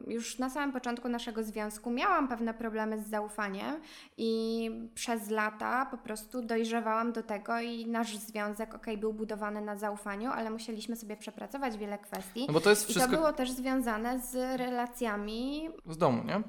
już 0.07 0.39
na 0.39 0.51
samym 0.51 0.73
początku 0.73 1.09
naszego 1.09 1.45
związku 1.45 1.91
miałam 1.91 2.29
pewne 2.29 2.55
problemy 2.55 3.03
z 3.03 3.09
zaufaniem 3.09 3.81
i 4.17 4.71
przez 4.95 5.31
lata 5.31 5.87
po 5.87 5.99
prostu 5.99 6.43
dojrzewałam 6.43 7.13
do 7.13 7.23
tego 7.23 7.61
i 7.61 7.87
nasz 7.87 8.17
związek, 8.17 8.75
okej, 8.75 8.99
był 8.99 9.13
budowany 9.13 9.61
na 9.61 9.77
zaufaniu, 9.77 10.31
ale 10.31 10.51
musieliśmy 10.51 10.97
sobie 10.97 11.17
przepracować 11.17 11.77
wiele 11.77 11.99
kwestii. 11.99 12.45
No 12.47 12.53
bo 12.53 12.61
to 12.61 12.71
jest 12.71 12.83
I 12.83 12.87
to 12.87 12.91
wszystko 12.91 13.17
było 13.17 13.33
też 13.33 13.51
związane 13.51 14.21
z 14.21 14.61
relacjami 14.61 15.69
z 15.87 15.97
domu, 15.99 16.25
nie? 16.25 16.43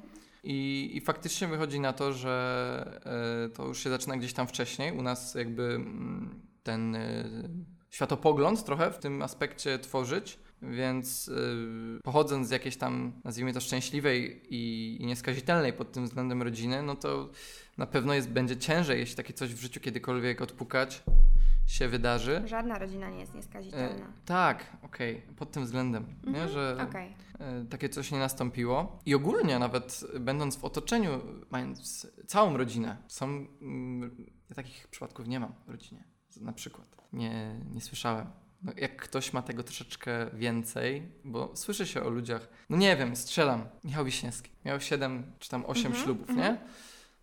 I, 0.44 0.92
I 0.94 1.02
faktycznie 1.02 1.48
wychodzi 1.48 1.80
na 1.80 1.94
to, 1.94 2.14
że 2.14 3.02
e, 3.46 3.50
to 3.50 3.68
już 3.68 3.84
się 3.84 3.90
zaczyna 3.90 4.18
gdzieś 4.18 4.34
tam 4.34 4.48
wcześniej. 4.48 4.98
U 4.98 5.02
nas 5.02 5.36
jakby 5.36 5.64
mm, 5.64 6.42
ten 6.64 6.96
e, 6.96 7.24
światopogląd 7.90 8.64
trochę 8.64 8.92
w 8.92 8.98
tym 8.98 9.22
aspekcie 9.22 9.80
tworzyć, 9.80 10.40
Więc 10.72 11.28
yy, 11.28 12.00
pochodząc 12.04 12.48
z 12.48 12.52
jakiejś 12.52 12.78
tam, 12.78 13.14
nazwijmy 13.24 13.54
to, 13.54 13.60
szczęśliwej 13.60 14.42
i, 14.56 14.98
i 15.02 15.06
nieskazitelnej 15.06 15.74
pod 15.74 15.92
tym 15.92 16.06
względem 16.06 16.42
rodziny, 16.42 16.84
no 16.84 16.96
to 16.96 17.30
na 17.78 17.86
pewno 17.86 18.14
jest, 18.14 18.30
będzie 18.30 18.58
ciężej, 18.58 19.00
jeśli 19.00 19.16
takie 19.16 19.34
coś 19.34 19.54
w 19.54 19.62
życiu 19.62 19.80
kiedykolwiek 19.80 20.42
odpukać 20.42 21.04
się 21.68 21.88
wydarzy. 21.88 22.44
Żadna 22.46 22.80
rodzina 22.80 23.10
nie 23.10 23.20
jest 23.20 23.34
E, 23.34 23.38
nieskazitelna. 23.38 24.14
tak, 24.26 24.78
okej, 24.82 25.22
pod 25.38 25.52
tym 25.52 25.64
względem, 25.66 26.06
nie? 26.24 26.30
Mhm, 26.30 26.50
że 26.50 26.78
Okej. 26.90 27.14
e, 27.40 27.66
takie 27.66 27.90
coś 27.90 28.12
nie 28.12 28.20
nastąpiło. 28.20 29.00
I 29.06 29.16
ogólnie 29.16 29.60
nawet 29.60 30.06
będąc 30.20 30.56
w 30.56 30.64
otoczeniu, 30.66 31.22
mając 31.50 32.08
całą 32.28 32.58
rodzinę, 32.58 32.98
są, 33.08 33.26
mm, 33.62 34.26
ja 34.50 34.56
takich 34.56 34.88
przypadków 34.88 35.28
nie 35.28 35.40
mam 35.40 35.54
w 35.68 35.70
rodzinie, 35.70 36.04
na 36.42 36.54
przykład. 36.54 36.98
Nie, 37.14 37.60
nie 37.74 37.82
słyszałem. 37.82 38.28
No, 38.64 38.72
jak 38.78 38.96
ktoś 38.96 39.34
ma 39.34 39.42
tego 39.42 39.64
troszeczkę 39.64 40.30
więcej, 40.34 41.08
bo 41.24 41.52
słyszy 41.54 41.88
się 41.88 42.04
o 42.04 42.10
ludziach, 42.10 42.48
no 42.70 42.78
nie 42.78 42.96
wiem, 42.98 43.16
strzelam, 43.16 43.66
Michał 43.84 44.06
Wiśniewski, 44.06 44.52
miał 44.66 44.80
7 44.80 45.32
czy 45.40 45.50
tam 45.50 45.64
8 45.68 45.86
Mhm, 45.86 46.04
ślubów, 46.04 46.30
mhm. 46.30 46.54
nie? 46.54 46.62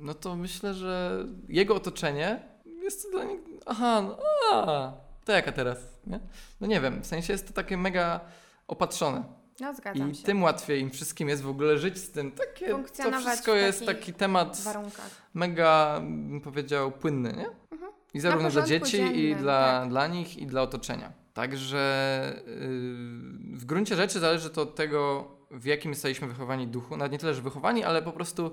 No 0.01 0.15
to 0.15 0.37
myślę, 0.37 0.75
że 0.75 1.25
jego 1.49 1.75
otoczenie 1.75 2.43
jest 2.83 3.03
to 3.03 3.11
dla 3.11 3.25
niego, 3.25 3.43
aha, 3.67 4.03
no, 4.03 4.19
a, 4.53 4.93
to 5.25 5.33
jaka 5.33 5.53
teraz, 5.53 5.79
nie? 6.07 6.21
No 6.61 6.67
nie 6.67 6.81
wiem, 6.81 7.03
w 7.03 7.07
sensie 7.07 7.33
jest 7.33 7.47
to 7.47 7.53
takie 7.53 7.77
mega 7.77 8.21
opatrzone. 8.69 9.25
No 9.61 9.75
zgadzam 9.75 10.11
I 10.11 10.15
się. 10.15 10.25
tym 10.25 10.43
łatwiej 10.43 10.81
im 10.81 10.91
wszystkim 10.91 11.29
jest 11.29 11.43
w 11.43 11.49
ogóle 11.49 11.79
żyć 11.79 11.99
z 11.99 12.11
tym. 12.11 12.33
Takie, 12.33 12.69
to 13.03 13.19
wszystko 13.21 13.55
jest 13.55 13.87
taki 13.87 14.13
temat 14.13 14.61
warunkach. 14.61 15.11
mega, 15.35 16.01
bym 16.01 16.41
powiedział, 16.41 16.93
płynny, 16.93 17.33
nie? 17.33 17.47
Mhm. 17.73 17.93
I 18.15 18.21
zarówno 18.21 18.51
dla 18.51 18.63
dzieci, 18.63 19.19
i 19.19 19.37
dla, 19.37 19.81
tak. 19.81 19.89
dla 19.89 20.07
nich, 20.07 20.37
i 20.39 20.47
dla 20.47 20.63
otoczenia. 20.63 21.13
Także 21.41 22.43
yy, 22.47 22.53
w 23.57 23.65
gruncie 23.65 23.97
rzeczy 23.97 24.21
zależy 24.21 24.51
to 24.51 24.63
od 24.63 24.75
tego, 24.75 25.29
w 25.51 25.65
jakim 25.65 25.95
zostaliśmy 25.95 26.29
wychowani 26.29 26.67
duchu. 26.67 26.97
Nawet 26.97 27.13
nie 27.13 27.19
tyle, 27.19 27.35
że 27.35 27.43
wychowani, 27.43 27.85
ale 27.85 28.03
po 28.03 28.13
prostu 28.13 28.51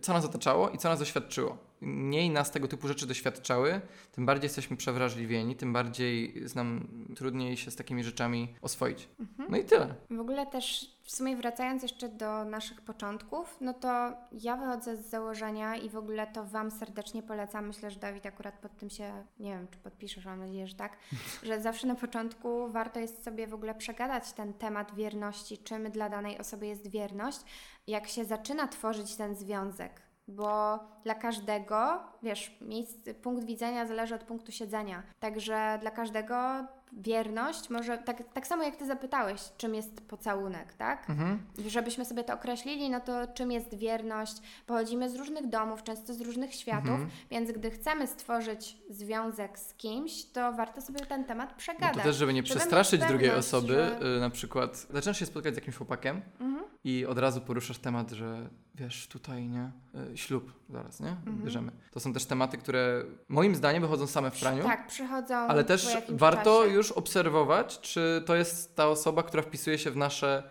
co 0.00 0.12
nas 0.12 0.24
otaczało 0.24 0.70
i 0.70 0.78
co 0.78 0.88
nas 0.88 0.98
doświadczyło. 0.98 1.58
Mniej 1.80 2.30
nas 2.30 2.50
tego 2.50 2.68
typu 2.68 2.88
rzeczy 2.88 3.06
doświadczały, 3.06 3.80
tym 4.12 4.26
bardziej 4.26 4.46
jesteśmy 4.46 4.76
przewrażliwieni, 4.76 5.56
tym 5.56 5.72
bardziej 5.72 6.40
jest 6.40 6.56
nam 6.56 6.88
trudniej 7.16 7.56
się 7.56 7.70
z 7.70 7.76
takimi 7.76 8.04
rzeczami 8.04 8.54
oswoić. 8.62 9.08
Mhm. 9.20 9.50
No 9.50 9.56
i 9.56 9.64
tyle. 9.64 9.94
W 10.10 10.20
ogóle 10.20 10.46
też 10.46 10.95
w 11.06 11.10
sumie 11.10 11.36
wracając 11.36 11.82
jeszcze 11.82 12.08
do 12.08 12.44
naszych 12.44 12.80
początków, 12.80 13.56
no 13.60 13.74
to 13.74 14.12
ja 14.32 14.56
wychodzę 14.56 14.96
z 14.96 15.10
założenia 15.10 15.76
i 15.76 15.90
w 15.90 15.96
ogóle 15.96 16.26
to 16.26 16.44
Wam 16.44 16.70
serdecznie 16.70 17.22
polecam. 17.22 17.66
Myślę, 17.66 17.90
że 17.90 18.00
Dawid 18.00 18.26
akurat 18.26 18.58
pod 18.58 18.76
tym 18.76 18.90
się, 18.90 19.24
nie 19.38 19.50
wiem, 19.50 19.68
czy 19.70 19.78
podpiszesz, 19.78 20.24
mam 20.24 20.38
nadzieję, 20.38 20.66
że 20.66 20.74
tak, 20.74 20.96
że 21.42 21.60
zawsze 21.60 21.86
na 21.86 21.94
początku 21.94 22.68
warto 22.68 23.00
jest 23.00 23.24
sobie 23.24 23.46
w 23.46 23.54
ogóle 23.54 23.74
przegadać 23.74 24.32
ten 24.32 24.54
temat 24.54 24.94
wierności, 24.94 25.58
czym 25.58 25.90
dla 25.90 26.08
danej 26.08 26.38
osoby 26.38 26.66
jest 26.66 26.90
wierność, 26.90 27.40
jak 27.86 28.08
się 28.08 28.24
zaczyna 28.24 28.68
tworzyć 28.68 29.16
ten 29.16 29.34
związek. 29.34 30.02
Bo 30.28 30.78
dla 31.04 31.14
każdego, 31.14 32.00
wiesz, 32.22 32.58
miejsc, 32.60 32.96
punkt 33.22 33.44
widzenia 33.44 33.86
zależy 33.86 34.14
od 34.14 34.24
punktu 34.24 34.52
siedzenia. 34.52 35.02
Także 35.20 35.78
dla 35.80 35.90
każdego 35.90 36.66
wierność 36.96 37.70
może, 37.70 37.98
tak, 37.98 38.22
tak 38.32 38.46
samo 38.46 38.62
jak 38.62 38.76
Ty 38.76 38.86
zapytałeś, 38.86 39.40
czym 39.56 39.74
jest 39.74 40.00
pocałunek, 40.00 40.74
tak? 40.74 41.10
Mhm. 41.10 41.38
Żebyśmy 41.66 42.04
sobie 42.04 42.24
to 42.24 42.34
określili, 42.34 42.90
no 42.90 43.00
to 43.00 43.26
czym 43.34 43.52
jest 43.52 43.74
wierność? 43.74 44.36
Pochodzimy 44.66 45.10
z 45.10 45.14
różnych 45.16 45.48
domów, 45.48 45.82
często 45.82 46.14
z 46.14 46.20
różnych 46.20 46.54
światów, 46.54 46.88
Mhm. 46.90 47.10
więc 47.30 47.52
gdy 47.52 47.70
chcemy 47.70 48.06
stworzyć 48.06 48.76
związek 48.90 49.58
z 49.58 49.74
kimś, 49.74 50.24
to 50.24 50.52
warto 50.52 50.80
sobie 50.82 51.00
ten 51.00 51.24
temat 51.24 51.50
No 51.50 51.56
przegadać. 51.58 51.96
to 51.96 52.02
też, 52.02 52.16
żeby 52.16 52.32
nie 52.34 52.42
przestraszyć 52.42 53.00
drugiej 53.08 53.30
osoby, 53.30 53.66
że- 53.74 54.16
y, 54.16 54.20
na 54.20 54.30
przykład 54.30 54.86
zaczynasz 54.90 55.18
się 55.18 55.26
spotkać 55.26 55.54
z 55.54 55.56
jakimś 55.56 55.76
chłopakiem 55.76 56.20
Mhm. 56.40 56.64
i 56.84 57.06
od 57.06 57.18
razu 57.18 57.40
poruszasz 57.40 57.78
temat, 57.78 58.10
że 58.10 58.48
wiesz, 58.74 59.08
tutaj, 59.08 59.48
nie, 59.48 59.70
y, 60.12 60.16
ślub 60.16 60.52
zaraz, 60.70 61.00
nie, 61.00 61.08
Mhm. 61.08 61.42
bierzemy. 61.44 61.72
To 61.90 62.00
są 62.00 62.12
też 62.12 62.24
tematy, 62.24 62.58
które 62.58 63.02
moim 63.28 63.54
zdaniem 63.54 63.82
wychodzą 63.82 64.06
same 64.06 64.30
w 64.30 64.40
praniu, 64.40 64.62
Tak, 64.62 64.86
przychodzą 64.86 65.34
ale 65.34 65.64
też 65.64 65.96
warto 66.08 66.62
czasie. 66.62 66.74
już 66.74 66.85
obserwować, 66.92 67.80
czy 67.80 68.22
to 68.26 68.36
jest 68.36 68.76
ta 68.76 68.88
osoba, 68.88 69.22
która 69.22 69.42
wpisuje 69.42 69.78
się 69.78 69.90
w 69.90 69.96
nasze 69.96 70.42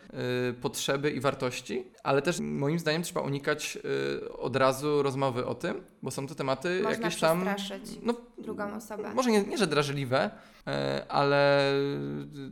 y, 0.50 0.54
potrzeby 0.54 1.12
i 1.12 1.20
wartości, 1.20 1.84
ale 2.04 2.22
też 2.22 2.40
moim 2.40 2.80
zdaniem 2.80 3.04
trzeba 3.04 3.22
unikać 3.22 3.78
y, 4.26 4.38
od 4.38 4.56
razu 4.56 5.04
rozmowy 5.04 5.46
o 5.46 5.56
tym, 5.56 5.84
bo 6.06 6.12
są 6.12 6.28
to 6.28 6.36
tematy 6.36 6.82
Można 6.84 7.06
jakieś 7.06 7.20
tam... 7.20 7.46
No, 8.04 8.14
drugą 8.38 8.74
osobę. 8.76 9.14
może 9.14 9.32
nie, 9.32 9.44
nie 9.44 9.58
że 9.58 9.68
drażliwe, 9.68 10.30
e, 10.68 11.06
ale 11.10 11.72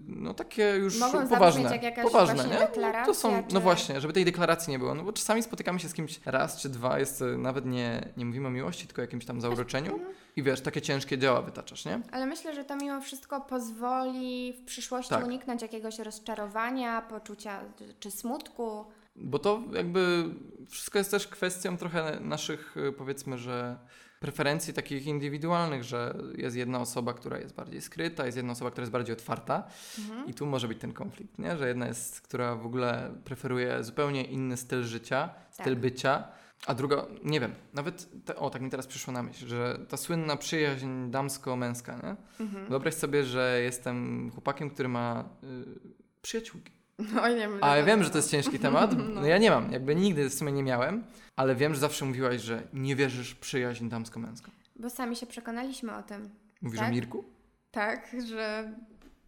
no 0.07 0.33
takie 0.33 0.75
już 0.75 0.99
Mogą 0.99 1.27
poważne. 1.27 1.71
jak 1.71 1.83
jakaś 1.83 2.03
poważne, 2.03 2.43
nie? 2.43 2.59
deklaracja, 2.59 3.05
to 3.05 3.13
są, 3.13 3.43
czy- 3.47 3.53
no 3.53 3.59
właśnie, 3.59 4.01
żeby 4.01 4.13
tej 4.13 4.25
deklaracji 4.25 4.71
nie 4.71 4.79
było. 4.79 4.95
No 4.95 5.03
bo 5.03 5.13
czasami 5.13 5.43
spotykamy 5.43 5.79
się 5.79 5.89
z 5.89 5.93
kimś 5.93 6.19
raz 6.25 6.61
czy 6.61 6.69
dwa, 6.69 6.99
jest 6.99 7.19
to 7.19 7.25
nawet 7.25 7.65
nie, 7.65 8.09
nie 8.17 8.25
mówimy 8.25 8.47
o 8.47 8.51
miłości, 8.51 8.87
tylko 8.87 9.01
o 9.01 9.05
jakimś 9.05 9.25
tam 9.25 9.41
zauroczeniu 9.41 9.93
Mhm. 9.93 10.13
i 10.35 10.43
wiesz, 10.43 10.61
takie 10.61 10.81
ciężkie 10.81 11.17
dzieła 11.17 11.41
wytaczasz, 11.41 11.85
nie? 11.85 12.01
Ale 12.11 12.25
myślę, 12.25 12.55
że 12.55 12.63
to 12.63 12.75
mimo 12.75 13.01
wszystko 13.01 13.41
pozwoli 13.41 14.53
w 14.53 14.65
przyszłości 14.65 15.09
Tak. 15.09 15.25
uniknąć 15.25 15.61
jakiegoś 15.61 15.99
rozczarowania, 15.99 17.01
poczucia 17.01 17.59
czy 17.99 18.11
smutku. 18.11 18.85
Bo 19.15 19.39
to 19.39 19.63
jakby 19.73 20.25
wszystko 20.69 20.97
jest 20.97 21.11
też 21.11 21.27
kwestią 21.27 21.77
trochę 21.77 22.19
naszych, 22.21 22.77
y, 22.77 22.91
powiedzmy, 22.91 23.37
że 23.37 23.77
preferencji 24.19 24.73
takich 24.73 25.05
indywidualnych, 25.05 25.83
że 25.83 26.17
jest 26.37 26.55
jedna 26.55 26.79
osoba, 26.79 27.13
która 27.13 27.37
jest 27.39 27.55
bardziej 27.55 27.81
skryta, 27.81 28.25
jest 28.25 28.37
jedna 28.37 28.51
osoba, 28.53 28.71
która 28.71 28.81
jest 28.83 28.91
bardziej 28.91 29.13
otwarta 29.13 29.63
Mhm. 29.99 30.27
i 30.27 30.33
tu 30.33 30.45
może 30.45 30.67
być 30.67 30.79
ten 30.79 30.93
konflikt, 30.93 31.39
nie? 31.39 31.57
Że 31.57 31.67
jedna 31.67 31.87
jest, 31.87 32.21
która 32.21 32.55
w 32.55 32.65
ogóle 32.65 33.15
preferuje 33.23 33.83
zupełnie 33.83 34.23
inny 34.23 34.57
styl 34.57 34.83
życia, 34.83 35.29
styl 35.51 35.73
Tak. 35.73 35.79
bycia, 35.79 36.27
a 36.67 36.73
druga, 36.73 37.05
nie 37.23 37.39
wiem, 37.39 37.53
nawet, 37.73 38.25
te, 38.25 38.35
o 38.35 38.49
tak 38.49 38.61
mi 38.61 38.69
teraz 38.69 38.87
przyszło 38.87 39.13
na 39.13 39.23
myśl, 39.23 39.47
że 39.47 39.79
ta 39.89 39.97
słynna 39.97 40.37
przyjaźń 40.37 41.09
damsko-męska, 41.11 41.95
nie? 42.03 42.15
Mhm. 42.45 42.65
Wyobraź 42.69 42.93
sobie, 42.93 43.23
że 43.23 43.59
jestem 43.63 44.29
chłopakiem, 44.31 44.69
który 44.69 44.89
ma 44.89 45.29
y, 45.43 45.79
przyjaciółki. 46.21 46.71
No, 46.99 47.27
nie 47.29 47.35
wiem, 47.35 47.57
A 47.61 47.75
ja 47.75 47.81
że- 47.81 47.87
wiem, 47.87 48.03
że 48.03 48.09
to 48.09 48.17
jest 48.17 48.31
ciężki 48.31 48.59
temat. 48.59 48.93
No. 48.97 49.03
No 49.03 49.25
ja 49.27 49.37
nie 49.37 49.49
mam, 49.49 49.71
jakby 49.71 49.95
nigdy 49.95 50.29
w 50.29 50.33
sumie 50.33 50.51
nie 50.51 50.63
miałem, 50.63 51.03
ale 51.35 51.55
wiem, 51.55 51.73
że 51.73 51.79
zawsze 51.79 52.05
mówiłaś, 52.05 52.41
że 52.41 52.63
nie 52.73 52.95
wierzysz 52.95 53.31
w 53.31 53.39
przyjaźń 53.39 53.89
damsko-męską. 53.89 54.51
Bo 54.75 54.89
sami 54.89 55.15
się 55.15 55.25
przekonaliśmy 55.25 55.95
o 55.95 56.03
tym. 56.03 56.29
Mówisz 56.61 56.79
Tak? 56.79 56.89
o 56.89 56.91
Mirku? 56.91 57.23
Tak, 57.71 58.15
że 58.27 58.73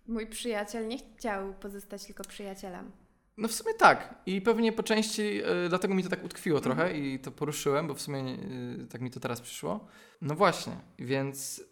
mój 0.07 0.27
przyjaciel 0.27 0.87
nie 0.87 0.97
chciał 0.97 1.53
pozostać 1.53 2.05
tylko 2.05 2.23
przyjacielem. 2.23 2.91
No 3.37 3.47
w 3.47 3.51
sumie 3.53 3.73
tak. 3.73 4.15
I 4.25 4.41
pewnie 4.41 4.71
po 4.71 4.83
części 4.83 5.41
y, 5.65 5.69
dlatego 5.69 5.93
mi 5.95 6.03
to 6.03 6.09
tak 6.09 6.23
utkwiło 6.25 6.57
Mhm. 6.59 6.77
trochę 6.77 6.97
i 6.97 7.19
to 7.19 7.31
poruszyłem, 7.31 7.87
bo 7.87 7.93
w 7.93 8.01
sumie 8.01 8.19
y, 8.83 8.87
tak 8.89 9.01
mi 9.01 9.11
to 9.11 9.19
teraz 9.19 9.41
przyszło. 9.41 9.87
No 10.21 10.35
właśnie, 10.35 10.73
więc 10.99 11.63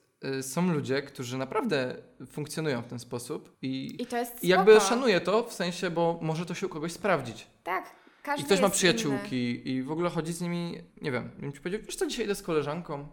są 0.42 0.74
ludzie, 0.74 1.02
którzy 1.02 1.38
naprawdę 1.38 1.96
funkcjonują 2.32 2.82
w 2.82 2.88
ten 2.88 3.00
sposób 3.00 3.58
i, 3.62 3.96
I 4.02 4.06
to 4.06 4.18
jest 4.18 4.44
i 4.44 4.48
jakby 4.48 4.72
spoko. 4.72 4.88
szanuję 4.88 5.22
to 5.22 5.44
w 5.44 5.54
sensie, 5.54 5.90
bo 5.90 6.20
może 6.22 6.46
to 6.46 6.54
się 6.54 6.66
u 6.66 6.70
kogoś 6.70 6.92
sprawdzić. 6.92 7.48
Tak, 7.64 7.90
każdy 8.24 8.42
I 8.42 8.46
ktoś 8.46 8.60
ma 8.60 8.68
jest 8.68 8.78
przyjaciółki 8.78 9.70
i 9.70 9.84
w 9.84 9.92
ogóle 9.92 10.10
chodzi 10.10 10.34
z 10.34 10.42
nimi, 10.42 10.82
nie 11.02 11.12
wiem, 11.12 11.32
bym 11.40 11.54
ci 11.54 11.60
powiedział, 11.60 11.82
wiesz 11.86 11.96
co, 11.96 12.08
dzisiaj 12.08 12.26
idę 12.26 12.36
z 12.36 12.42
koleżanką. 12.42 13.08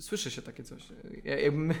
Słyszy 0.00 0.30
się 0.30 0.42
takie 0.42 0.62
coś. 0.62 0.82
Ja, 1.24 1.38
jakby 1.38 1.58
my, 1.58 1.74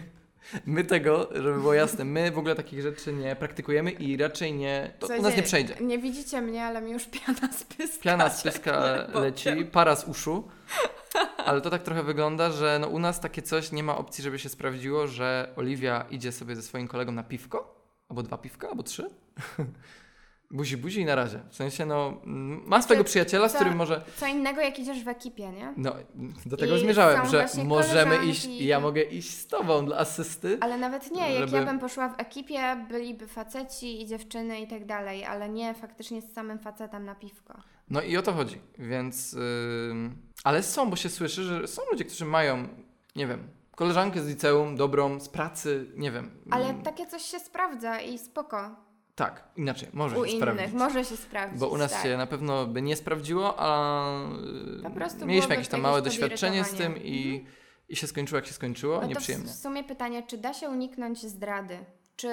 my 0.66 0.84
tego, 0.84 1.28
żeby 1.34 1.54
było 1.54 1.74
jasne, 1.74 2.04
my 2.04 2.30
w 2.30 2.38
ogóle 2.38 2.54
takich 2.54 2.80
rzeczy 2.82 3.12
nie 3.12 3.36
praktykujemy 3.36 3.90
i 3.90 4.16
raczej 4.16 4.52
nie, 4.52 4.94
to 4.98 5.06
u 5.18 5.22
nas 5.22 5.36
nie 5.36 5.42
przejdzie. 5.42 5.74
Nie 5.80 5.98
widzicie 5.98 6.40
mnie, 6.40 6.64
ale 6.64 6.82
mi 6.82 6.90
już 6.92 7.06
piana 7.06 7.52
z 7.52 7.64
pyska. 7.64 8.02
Piana 8.02 8.30
z 8.30 8.42
pyska 8.42 9.06
leci, 9.14 9.50
para 9.72 9.96
z 9.96 10.08
uszu, 10.08 10.48
ale 11.44 11.60
to 11.60 11.70
tak 11.70 11.82
trochę 11.82 12.02
wygląda, 12.02 12.50
że 12.50 12.78
no 12.80 12.88
u 12.88 12.98
nas 12.98 13.20
takie 13.20 13.42
coś 13.42 13.72
nie 13.72 13.82
ma 13.82 13.98
opcji, 13.98 14.24
żeby 14.24 14.38
się 14.38 14.48
sprawdziło, 14.48 15.06
że 15.06 15.52
Oliwia 15.56 16.04
idzie 16.10 16.32
sobie 16.32 16.56
ze 16.56 16.62
swoim 16.62 16.88
kolegą 16.88 17.12
na 17.12 17.22
piwko, 17.22 17.84
albo 18.08 18.22
dwa 18.22 18.38
piwka, 18.38 18.68
albo 18.68 18.82
trzy. 18.82 19.10
Buzi, 20.52 20.76
buzi 20.76 21.00
i 21.00 21.04
na 21.04 21.14
razie. 21.14 21.40
W 21.50 21.56
sensie, 21.56 21.86
no, 21.86 22.20
ma 22.66 22.82
swojego 22.82 23.04
przyjaciela, 23.04 23.48
z 23.48 23.52
co- 23.52 23.58
którym 23.58 23.76
może 23.76 24.02
Co 24.16 24.26
innego, 24.26 24.60
jak 24.60 24.78
idziesz 24.78 25.04
w 25.04 25.08
ekipie, 25.08 25.52
nie? 25.52 25.74
No, 25.76 25.94
do 26.46 26.56
tego 26.56 26.76
I 26.76 26.80
zmierzałem, 26.80 27.26
że 27.26 27.46
możemy 27.64 28.24
iść 28.26 28.44
i 28.44 28.66
ja 28.66 28.80
mogę 28.80 29.02
iść 29.02 29.30
z 29.30 29.46
tobą 29.46 29.86
dla 29.86 29.96
asysty. 29.96 30.58
Ale 30.60 30.78
nawet 30.78 31.10
nie, 31.10 31.32
jak 31.32 31.48
Żeby- 31.48 31.56
ja 31.56 31.64
bym 31.64 31.78
poszła 31.78 32.08
w 32.08 32.20
ekipie, 32.20 32.86
byliby 32.88 33.26
faceci 33.26 34.02
i 34.02 34.06
dziewczyny 34.06 34.60
i 34.60 34.66
tak 34.66 34.86
dalej, 34.86 35.24
ale 35.24 35.48
nie 35.48 35.74
faktycznie 35.74 36.22
z 36.22 36.32
samym 36.32 36.58
facetem 36.58 37.04
na 37.04 37.14
piwko. 37.14 37.54
No 37.90 38.02
i 38.02 38.16
o 38.16 38.22
to 38.22 38.32
chodzi, 38.32 38.60
więc... 38.78 39.34
ym, 39.90 40.16
ale 40.44 40.62
są, 40.62 40.90
bo 40.90 40.96
się 40.96 41.08
słyszy, 41.08 41.42
że 41.42 41.66
są 41.68 41.82
ludzie, 41.90 42.04
którzy 42.04 42.24
mają, 42.24 42.68
nie 43.16 43.26
wiem, 43.26 43.48
koleżankę 43.76 44.22
z 44.22 44.28
liceum, 44.28 44.76
dobrą, 44.76 45.20
z 45.20 45.28
pracy, 45.28 45.86
nie 45.96 46.10
wiem. 46.10 46.30
Ale 46.50 46.64
mm, 46.68 46.82
takie 46.82 47.06
coś 47.06 47.22
się 47.22 47.40
sprawdza 47.40 48.00
i 48.00 48.18
spoko. 48.18 48.76
Tak, 49.14 49.48
inaczej, 49.56 49.88
może 49.92 50.18
U 50.18 50.24
się 50.24 50.30
innych 50.30 50.42
sprawdzić. 50.50 50.72
może 50.78 51.04
się 51.04 51.16
sprawdzić. 51.16 51.60
Bo 51.60 51.68
u 51.68 51.76
nas 51.78 51.92
tak. 51.92 52.02
się 52.02 52.16
na 52.16 52.26
pewno 52.26 52.66
by 52.66 52.82
nie 52.82 52.96
sprawdziło, 52.96 53.54
a 53.58 54.10
Po 54.82 54.90
prostu 54.90 55.26
mieliśmy 55.26 55.54
jakieś 55.54 55.68
tam 55.68 55.80
małe 55.80 56.02
doświadczenie 56.02 56.64
z 56.64 56.70
tym 56.70 56.98
i, 56.98 57.46
i 57.88 57.96
się 57.96 58.06
skończyło 58.06 58.36
jak 58.38 58.46
się 58.46 58.52
skończyło, 58.54 58.94
No 58.94 59.00
to 59.00 59.06
nieprzyjemnie. 59.06 59.48
w 59.48 59.54
sumie 59.54 59.84
pytanie, 59.84 60.22
czy 60.22 60.38
da 60.38 60.54
się 60.54 60.68
uniknąć 60.68 61.26
zdrady? 61.26 61.78
Czy, 62.20 62.28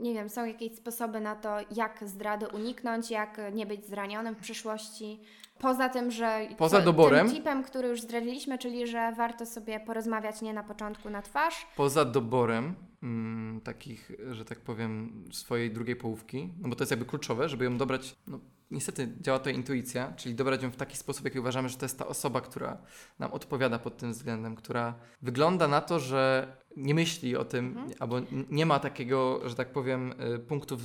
nie 0.00 0.14
wiem, 0.14 0.28
są 0.28 0.44
jakieś 0.44 0.76
sposoby 0.76 1.20
na 1.20 1.36
to, 1.36 1.56
jak 1.76 1.98
zdrady 2.06 2.48
uniknąć, 2.48 3.10
jak 3.10 3.40
nie 3.52 3.66
być 3.66 3.86
zranionym 3.86 4.34
w 4.34 4.38
przyszłości? 4.38 5.20
Poza 5.58 5.88
tym, 5.88 6.10
że 6.10 6.48
Poza 6.58 6.78
co- 6.78 6.84
doborem? 6.84 7.26
tym 7.26 7.36
tipem, 7.36 7.62
który 7.62 7.88
już 7.88 8.02
zdradziliśmy, 8.02 8.58
czyli 8.58 8.86
że 8.86 9.12
warto 9.16 9.46
sobie 9.46 9.80
porozmawiać 9.80 10.42
nie 10.42 10.52
na 10.52 10.62
początku 10.62 11.10
na 11.10 11.22
twarz. 11.22 11.66
Poza 11.76 12.04
doborem 12.04 12.74
mm, 13.02 13.60
takich, 13.60 14.10
że 14.30 14.44
tak 14.44 14.60
powiem, 14.60 15.24
swojej 15.32 15.70
drugiej 15.70 15.96
połówki, 15.96 16.52
no 16.60 16.68
bo 16.68 16.76
to 16.76 16.82
jest 16.82 16.90
jakby 16.90 17.06
kluczowe, 17.06 17.48
żeby 17.48 17.64
ją 17.64 17.76
dobrać, 17.76 18.16
no 18.26 18.40
niestety 18.70 19.08
działa 19.20 19.38
to 19.38 19.50
intuicja, 19.50 20.12
czyli 20.16 20.34
dobrać 20.34 20.62
ją 20.62 20.70
w 20.70 20.76
taki 20.76 20.96
sposób, 20.96 21.24
jaki 21.24 21.40
uważamy, 21.40 21.68
że 21.68 21.76
to 21.76 21.84
jest 21.84 21.98
ta 21.98 22.06
osoba, 22.06 22.40
która 22.40 22.78
nam 23.18 23.32
odpowiada 23.32 23.78
pod 23.78 23.96
tym 23.96 24.12
względem, 24.12 24.56
która 24.56 24.94
wygląda 25.22 25.68
na 25.68 25.80
to, 25.80 25.98
że 25.98 26.52
nie 26.76 26.94
myśli 26.94 27.36
o 27.36 27.44
tym, 27.44 27.66
Mhm. 27.66 27.90
albo 28.00 28.16
nie 28.50 28.66
ma 28.66 28.78
takiego, 28.78 29.48
że 29.48 29.54
tak 29.54 29.68
powiem, 29.72 30.14
y, 30.34 30.38
punktów 30.38 30.80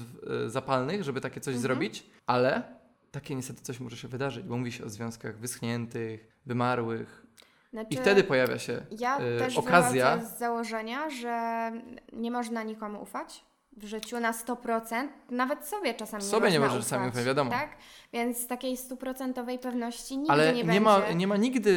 y, 0.45 0.49
zapalnych, 0.49 1.03
żeby 1.03 1.21
takie 1.21 1.41
coś 1.41 1.55
Mhm. 1.55 1.61
zrobić, 1.61 2.05
ale 2.25 2.63
takie 3.11 3.35
niestety 3.35 3.61
coś 3.61 3.79
może 3.79 3.97
się 3.97 4.07
wydarzyć, 4.07 4.45
bo 4.45 4.57
mówi 4.57 4.71
się 4.71 4.85
o 4.85 4.89
związkach 4.89 5.37
wyschniętych, 5.37 6.27
wymarłych 6.45 7.25
Znaczy, 7.73 7.87
i 7.89 7.97
wtedy 7.97 8.23
pojawia 8.23 8.59
się 8.59 8.85
Ja 8.99 9.19
y, 9.21 9.57
okazja. 9.57 10.11
wychodzę 10.15 10.35
z 10.35 10.39
założenia, 10.39 11.09
że 11.09 11.71
nie 12.13 12.31
można 12.31 12.63
nikomu 12.63 13.01
ufać 13.01 13.45
w 13.77 13.85
życiu 13.85 14.19
na 14.19 14.31
100%, 14.31 15.07
nawet 15.29 15.65
sobie 15.65 15.93
czasami 15.93 16.23
Sobie 16.23 16.47
nie 16.47 16.53
nie 16.53 16.59
można 16.59 16.75
możesz 16.75 16.87
sami 16.89 17.01
ufać, 17.03 17.13
ufać, 17.13 17.25
wiadomo. 17.25 17.51
Tak? 17.51 17.69
Więc 18.13 18.47
takiej 18.47 18.77
stuprocentowej 18.77 19.59
pewności 19.59 20.17
nigdy 20.17 20.31
Ale 20.33 20.53
nie, 20.53 20.63
nie, 20.63 20.81
ma, 20.81 20.99
będzie. 20.99 21.15
nie 21.15 21.27
ma 21.27 21.37
nigdy 21.37 21.69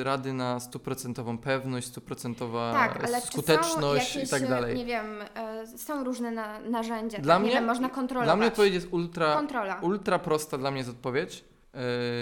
y, 0.00 0.04
rady 0.04 0.32
na 0.32 0.60
stuprocentową 0.60 1.38
pewność, 1.38 1.86
stuprocentowa 1.86 2.72
tak, 2.72 3.04
ale 3.04 3.20
skuteczność 3.20 4.14
jakieś, 4.14 4.28
i 4.28 4.30
tak 4.30 4.48
dalej. 4.48 4.76
Nie 4.76 4.84
wiem, 4.84 5.06
e, 5.34 5.66
są 5.78 6.04
różne 6.04 6.30
na, 6.30 6.60
narzędzia. 6.60 7.18
Dla 7.18 7.34
tak? 7.34 7.42
nie 7.42 7.46
mnie- 7.48 7.54
wiem, 7.56 7.64
można 7.64 7.88
kontrolować. 7.88 8.26
Dla 8.26 8.36
mnie 8.36 8.46
odpowiedź 8.46 8.74
jest 8.74 8.88
ultra, 8.90 9.34
Kontrola. 9.34 9.80
ultra 9.82 10.18
prosta, 10.18 10.58
dla 10.58 10.70
mnie 10.70 10.78
jest 10.78 10.90
odpowiedź. 10.90 11.44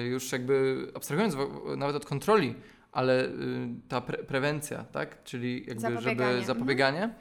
Y, 0.03 0.07
już 0.07 0.33
jakby 0.33 0.87
abstrahując 0.95 1.37
nawet 1.77 1.97
od 1.97 2.07
kontroli, 2.07 2.55
ale 2.93 3.25
y, 3.25 3.31
ta 3.89 4.01
pre 4.01 4.19
prewencja, 4.19 4.85
tak? 4.85 5.25
Czyli 5.25 5.65
jakby 5.67 5.81
Zapobieganie. 5.81 6.33
żeby 6.35 6.47
zapobieganie, 6.47 7.15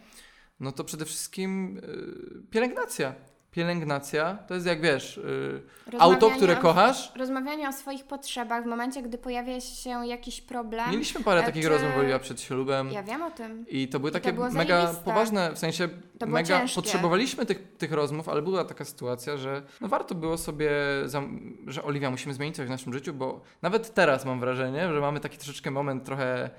no 0.60 0.72
to 0.72 0.84
przede 0.84 1.06
wszystkim 1.06 1.78
y, 1.78 2.52
pielęgnacja. 2.52 3.16
Pielęgnacja 3.52 4.38
to 4.48 4.54
jest 4.54 4.66
jak 4.66 4.82
wiesz, 4.82 5.18
y, 5.18 5.62
auto, 6.00 6.30
które 6.32 6.58
o- 6.60 6.62
kochasz. 6.62 7.12
Rozmawianie 7.16 7.70
o 7.70 7.74
swoich 7.74 8.04
potrzebach 8.04 8.64
w 8.64 8.68
momencie, 8.68 9.02
gdy 9.02 9.18
pojawia 9.18 9.62
się 9.62 10.08
jakiś 10.08 10.42
problem. 10.42 10.92
Mieliśmy 10.92 11.24
parę 11.24 11.42
e, 11.42 11.44
takich 11.44 11.64
czy- 11.64 11.70
rozmów 11.70 11.98
Oliwia 11.98 12.20
przed 12.20 12.42
ślubem. 12.42 12.92
Ja 12.92 13.04
wiem 13.04 13.24
o 13.24 13.32
tym. 13.32 13.66
I 13.70 13.88
to 13.88 14.00
były 14.00 14.10
I 14.10 14.14
to 14.14 14.20
takie 14.20 14.34
było 14.34 14.50
mega 14.52 14.76
zajebiste. 14.82 15.04
poważne, 15.06 15.52
w 15.54 15.58
sensie 15.60 15.90
To 16.20 16.26
mega 16.28 16.60
ciężkie. 16.60 16.76
potrzebowaliśmy 16.76 17.46
tych, 17.46 17.78
tych 17.78 17.92
rozmów, 17.92 18.30
ale 18.30 18.42
była 18.42 18.66
taka 18.66 18.86
sytuacja, 18.86 19.38
że 19.38 19.62
no 19.82 19.88
warto 19.88 20.16
było 20.16 20.38
sobie, 20.38 20.72
że 21.68 21.84
Oliwia, 21.84 22.12
musimy 22.12 22.34
zmienić 22.34 22.56
coś 22.56 22.68
w 22.68 22.70
naszym 22.70 22.94
życiu, 22.94 23.14
bo 23.14 23.42
nawet 23.62 23.94
teraz 23.94 24.26
mam 24.26 24.40
wrażenie, 24.40 24.94
że 24.94 25.00
mamy 25.02 25.20
taki 25.20 25.38
troszeczkę 25.38 25.72
moment 25.72 26.04
trochę 26.06 26.50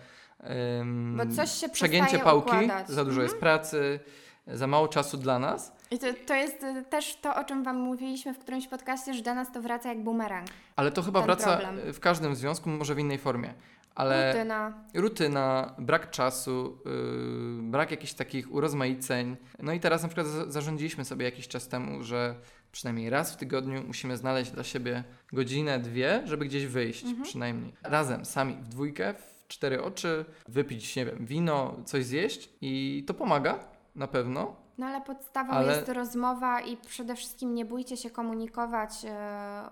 Bo 1.17 1.27
coś 1.37 1.51
się 1.51 1.69
przegięcie 1.69 2.19
pałki, 2.19 2.49
układać. 2.49 2.89
za 2.89 3.05
dużo 3.05 3.21
Mhm. 3.21 3.23
jest 3.29 3.37
pracy, 3.41 4.01
za 4.47 4.67
mało 4.67 4.89
czasu 4.89 5.17
dla 5.17 5.39
nas, 5.39 5.73
I 5.91 5.99
to, 5.99 6.07
to 6.27 6.35
jest 6.35 6.67
też 6.91 7.17
to, 7.17 7.37
o 7.37 7.45
czym 7.45 7.63
Wam 7.65 7.77
mówiliśmy 7.77 8.35
w 8.35 8.39
którymś 8.39 8.69
podcaście, 8.69 9.15
że 9.15 9.23
do 9.23 9.35
nas 9.35 9.53
to 9.53 9.63
wraca 9.63 9.89
jak 9.89 10.03
bumerang. 10.03 10.47
ale 10.77 10.91
to 10.93 11.03
chyba 11.03 11.23
wraca 11.23 11.57
problem. 11.57 11.93
w 11.93 12.01
każdym 12.01 12.37
związku, 12.37 12.71
może 12.71 12.95
w 12.95 12.99
innej 12.99 13.19
formie. 13.19 13.55
Ale 13.95 14.33
Rutyna. 14.33 14.73
rutyna, 14.95 15.75
brak 15.79 16.11
czasu, 16.11 16.79
yy, 16.85 17.63
brak 17.63 17.91
jakichś 17.91 18.13
takich 18.13 18.53
urozmaiceń. 18.55 19.37
No 19.63 19.73
i 19.73 19.81
teraz 19.81 20.03
na 20.03 20.09
przykład 20.09 20.27
za- 20.27 20.51
zarządziliśmy 20.51 21.05
sobie 21.05 21.25
jakiś 21.25 21.49
czas 21.49 21.69
temu, 21.69 22.03
że 22.05 22.35
przynajmniej 22.73 23.11
raz 23.11 23.33
w 23.33 23.37
tygodniu 23.37 23.83
musimy 23.87 24.17
znaleźć 24.17 24.51
dla 24.51 24.65
siebie 24.65 25.05
godzinę, 25.33 25.79
dwie, 25.79 26.23
żeby 26.25 26.45
gdzieś 26.45 26.67
wyjść 26.67 27.05
Mhm. 27.05 27.23
przynajmniej. 27.23 27.75
Razem, 27.83 28.25
sami, 28.25 28.55
w 28.55 28.69
dwójkę, 28.69 29.15
w 29.15 29.36
cztery 29.49 29.83
oczy, 29.83 30.25
wypić, 30.49 30.97
nie 30.97 31.05
wiem, 31.07 31.27
wino, 31.27 31.77
coś 31.85 32.05
zjeść 32.05 32.51
i 32.61 33.05
to 33.07 33.15
pomaga 33.15 33.59
na 33.95 34.07
pewno. 34.07 34.57
No 34.79 34.87
ale 34.87 35.01
podstawą 35.01 35.51
Ale- 35.53 35.77
jest 35.77 35.89
rozmowa 35.89 36.61
i 36.61 36.77
przede 36.77 37.15
wszystkim 37.17 37.55
nie 37.55 37.65
bójcie 37.65 37.97
się 37.97 38.11
komunikować 38.11 38.91
e, 39.05 39.11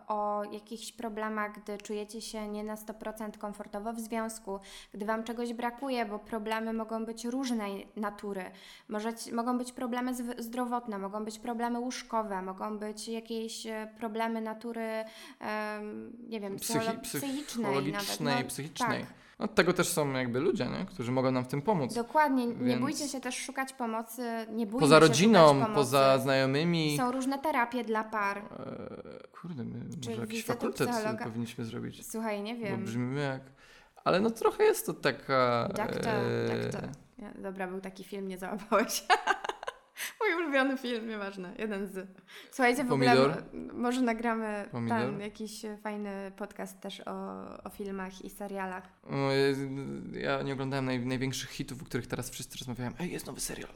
o 0.09 0.43
jakichś 0.53 0.93
problemach, 0.93 1.63
gdy 1.63 1.79
czujecie 1.79 2.21
się 2.21 2.49
nie 2.49 2.65
na 2.65 2.75
100% 2.75 3.39
komfortowo 3.39 3.93
w 3.93 4.01
związku, 4.01 4.61
gdy 4.95 5.07
Wam 5.07 5.25
czegoś 5.25 5.53
brakuje, 5.53 6.07
bo 6.07 6.19
problemy 6.19 6.73
mogą 6.73 7.05
być 7.05 7.25
różnej 7.25 7.89
natury. 7.97 8.45
Możecie, 8.89 9.33
mogą 9.35 9.59
być 9.59 9.73
problemy 9.73 10.13
zdrowotne, 10.39 10.99
mogą 10.99 11.25
być 11.25 11.39
problemy 11.39 11.79
łóżkowe, 11.81 12.43
mogą 12.43 12.79
być 12.79 13.09
jakieś 13.09 13.67
e, 13.67 13.89
problemy 13.99 14.41
natury, 14.41 15.05
em, 15.41 16.13
nie 16.29 16.41
wiem, 16.41 16.57
Psychi- 16.57 16.79
psycholo- 16.79 17.01
psychicznej 17.01 17.33
nawet. 17.35 17.47
Psychologicznej, 17.47 18.43
No, 18.43 18.49
psychicznej. 18.49 19.01
Tak. 19.01 19.15
No, 19.38 19.49
tego 19.49 19.73
też 19.73 19.88
są 19.88 20.12
jakby 20.12 20.40
ludzie, 20.40 20.66
nie? 20.66 20.87
którzy 20.87 21.12
mogą 21.12 21.31
nam 21.31 21.44
w 21.44 21.49
tym 21.49 21.62
pomóc. 21.62 21.94
Dokładnie, 21.94 22.47
nie 22.47 22.55
Więc- 22.55 22.81
bójcie 22.81 23.09
się 23.09 23.20
też 23.20 23.37
szukać 23.37 23.73
pomocy, 23.73 24.23
nie 24.53 24.66
bójcie 24.66 24.81
Poza 24.81 24.97
się 24.97 25.01
rodziną, 25.01 25.64
poza 25.75 26.18
znajomymi. 26.18 26.97
Są 26.97 27.12
różne 27.12 27.38
terapie 27.38 27.85
dla 27.85 28.05
par. 28.05 28.38
Eee, 28.38 28.44
kurde, 29.40 29.64
my 29.64 29.81
Czy 30.01 30.09
może 30.11 30.20
jakiś 30.20 30.44
fakultet 30.44 30.90
powinniśmy 31.25 31.64
zrobić. 31.64 32.07
Słuchaj, 32.07 32.42
nie 32.42 32.55
Bo 32.55 32.61
wiem. 32.64 32.85
brzmimy 32.85 33.20
jak... 33.20 33.40
Ale 34.05 34.20
no 34.20 34.31
trochę 34.31 34.64
jest 34.64 34.87
to 34.87 34.94
taka... 34.94 35.68
Doktor, 35.68 36.14
eee, 36.14 36.62
doktor. 36.62 36.88
Ja, 37.18 37.33
dobra, 37.35 37.66
był 37.66 37.81
taki 37.81 38.05
film, 38.05 38.29
nie 38.29 38.38
załapałeś. 38.38 39.05
Mój 40.25 40.35
ulubiony 40.43 40.77
film, 40.79 41.09
nieważne, 41.09 41.53
jeden 41.59 41.87
z. 41.87 42.09
Słuchajcie, 42.51 42.85
w 42.85 42.89
Pomidor? 42.89 43.19
ogóle 43.31 43.43
może 43.73 44.01
nagramy 44.03 44.69
Pomidor? 44.73 44.99
tam 45.01 45.21
jakiś 45.21 45.63
fajny 45.83 46.33
podcast 46.37 46.81
też 46.81 47.01
o, 47.07 47.43
o 47.65 47.71
filmach 47.71 48.25
i 48.25 48.31
serialach. 48.31 48.85
o, 49.11 49.31
Ja 50.13 50.43
nie 50.43 50.53
oglądałem 50.53 50.85
naj, 50.85 51.07
największych 51.07 51.51
hitów, 51.51 51.83
o 51.83 51.85
których 51.85 52.07
teraz 52.07 52.31
wszyscy 52.31 52.59
rozmawiają. 52.59 52.91
Ej, 53.01 53.13
jest 53.13 53.27
nowy 53.27 53.41
serial. 53.41 53.71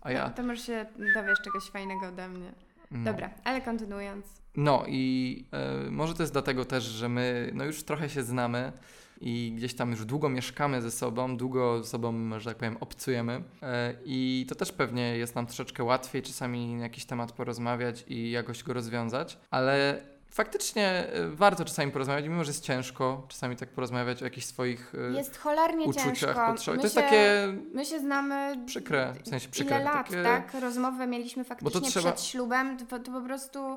A 0.00 0.12
ja... 0.12 0.30
To 0.30 0.42
może 0.42 0.62
się 0.62 0.86
dowiesz 1.14 1.38
czegoś 1.44 1.70
fajnego 1.70 2.06
ode 2.06 2.28
mnie. 2.28 2.52
No. 2.90 3.04
Dobra, 3.04 3.30
ale 3.44 3.60
kontynuując. 3.60 4.26
No 4.56 4.84
i 4.88 5.44
e, 5.52 5.90
może 5.90 6.14
to 6.14 6.22
jest 6.22 6.32
dlatego 6.32 6.64
też, 6.64 6.84
że 6.84 7.08
my 7.08 7.50
no 7.54 7.64
już 7.64 7.82
trochę 7.82 8.08
się 8.08 8.22
znamy 8.22 8.72
i 9.20 9.52
gdzieś 9.56 9.74
tam 9.74 9.90
już 9.90 10.04
długo 10.04 10.28
mieszkamy 10.28 10.82
ze 10.82 10.90
sobą, 10.90 11.36
długo 11.36 11.82
ze 11.82 11.90
sobą, 11.90 12.38
że 12.40 12.50
tak 12.50 12.58
powiem, 12.58 12.76
obcujemy 12.80 13.42
e, 13.62 13.94
i 14.04 14.46
to 14.48 14.54
też 14.54 14.72
pewnie 14.72 15.16
jest 15.16 15.34
nam 15.34 15.46
troszeczkę 15.46 15.84
łatwiej 15.84 16.22
czasami 16.22 16.74
na 16.74 16.82
jakiś 16.82 17.04
temat 17.04 17.32
porozmawiać 17.32 18.04
i 18.08 18.30
jakoś 18.30 18.62
go 18.62 18.72
rozwiązać, 18.72 19.38
ale 19.50 20.02
faktycznie 20.30 20.88
e, 20.88 21.28
warto 21.28 21.64
czasami 21.64 21.92
porozmawiać, 21.92 22.24
mimo 22.24 22.44
że 22.44 22.50
jest 22.50 22.64
ciężko 22.64 23.26
czasami 23.28 23.56
tak 23.56 23.68
porozmawiać 23.68 24.22
o 24.22 24.24
jakichś 24.24 24.46
swoich 24.46 24.92
e, 24.94 25.16
Jest 25.16 25.38
cholernie 25.38 25.86
uczuciach, 25.86 26.18
ciężko. 26.18 26.46
potrzebach. 26.46 26.76
My 26.76 26.78
To 26.78 26.82
jest 26.82 26.94
się, 26.94 27.00
takie 27.02 27.46
My 27.74 27.84
się 27.84 27.98
znamy 28.00 28.64
przykre, 28.66 29.14
w 29.24 29.28
sensie 29.28 29.48
przykre. 29.48 29.76
Ile 29.76 29.84
lat, 29.84 30.06
takie... 30.10 30.22
tak? 30.22 30.54
Rozmowę 30.60 31.06
mieliśmy 31.06 31.44
faktycznie 31.44 31.80
trzeba- 31.80 32.12
przed 32.12 32.24
ślubem, 32.26 32.76
to, 32.76 32.98
to 32.98 33.12
po 33.12 33.20
prostu 33.20 33.76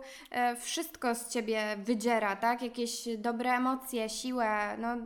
wszystko 0.60 1.16
z 1.16 1.30
ciebie 1.30 1.64
wydziera, 1.78 2.36
tak? 2.36 2.62
Jakieś 2.62 3.08
dobre 3.18 3.52
emocje, 3.52 4.10
siłę, 4.10 4.78
no 4.78 4.98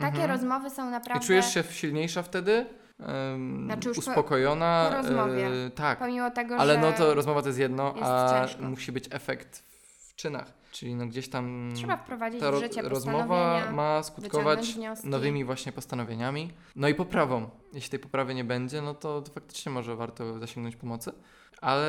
takie 0.00 0.22
Mhm. 0.22 0.30
rozmowy 0.30 0.70
są 0.70 0.88
I 0.88 0.90
naprawdę... 0.90 1.26
czujesz 1.26 1.54
się 1.54 1.62
silniejsza 1.62 2.22
wtedy? 2.22 2.66
em, 3.00 3.64
Znaczy 3.66 3.88
już 3.88 3.96
po- 3.96 4.00
uspokojona. 4.10 4.86
po 4.90 4.96
rozmowie. 4.96 5.46
e, 5.66 5.70
tak. 5.70 5.98
Pomimo 5.98 6.30
tego, 6.30 6.56
Ale 6.56 6.74
że 6.74 6.80
no 6.80 6.92
to 6.92 7.14
rozmowa 7.14 7.42
to 7.42 7.48
jest 7.48 7.58
jedno, 7.58 7.86
jest 7.96 8.02
a 8.08 8.40
ciężko. 8.46 8.62
musi 8.62 8.92
być 8.92 9.04
efekt 9.10 9.62
w 10.08 10.14
czynach. 10.14 10.52
Czyli 10.72 10.94
no 10.94 11.06
gdzieś 11.06 11.28
tam 11.28 11.70
trzeba 11.74 11.96
wprowadzić 11.96 12.40
ta 12.40 12.50
w 12.50 12.54
ro- 12.54 12.60
życie 12.60 12.82
rozmowa 12.82 13.70
ma 13.72 14.02
skutkować 14.02 14.78
nowymi 15.04 15.44
właśnie 15.44 15.72
postanowieniami. 15.72 16.52
No 16.76 16.88
i 16.88 16.94
poprawą. 16.94 17.50
Jeśli 17.72 17.90
tej 17.90 17.98
poprawy 18.00 18.34
nie 18.34 18.44
będzie, 18.44 18.82
no 18.82 18.94
to, 18.94 19.22
to 19.22 19.32
faktycznie 19.32 19.72
może 19.72 19.96
warto 19.96 20.38
zasięgnąć 20.38 20.76
pomocy. 20.76 21.12
Ale 21.60 21.86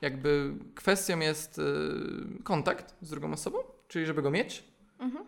jakby 0.00 0.52
kwestią 0.74 1.18
jest 1.18 1.58
y, 1.58 1.62
kontakt 2.44 2.94
z 3.00 3.10
drugą 3.10 3.32
osobą, 3.32 3.58
czyli 3.88 4.06
żeby 4.06 4.22
go 4.22 4.30
mieć, 4.30 4.64
Mhm. 4.98 5.24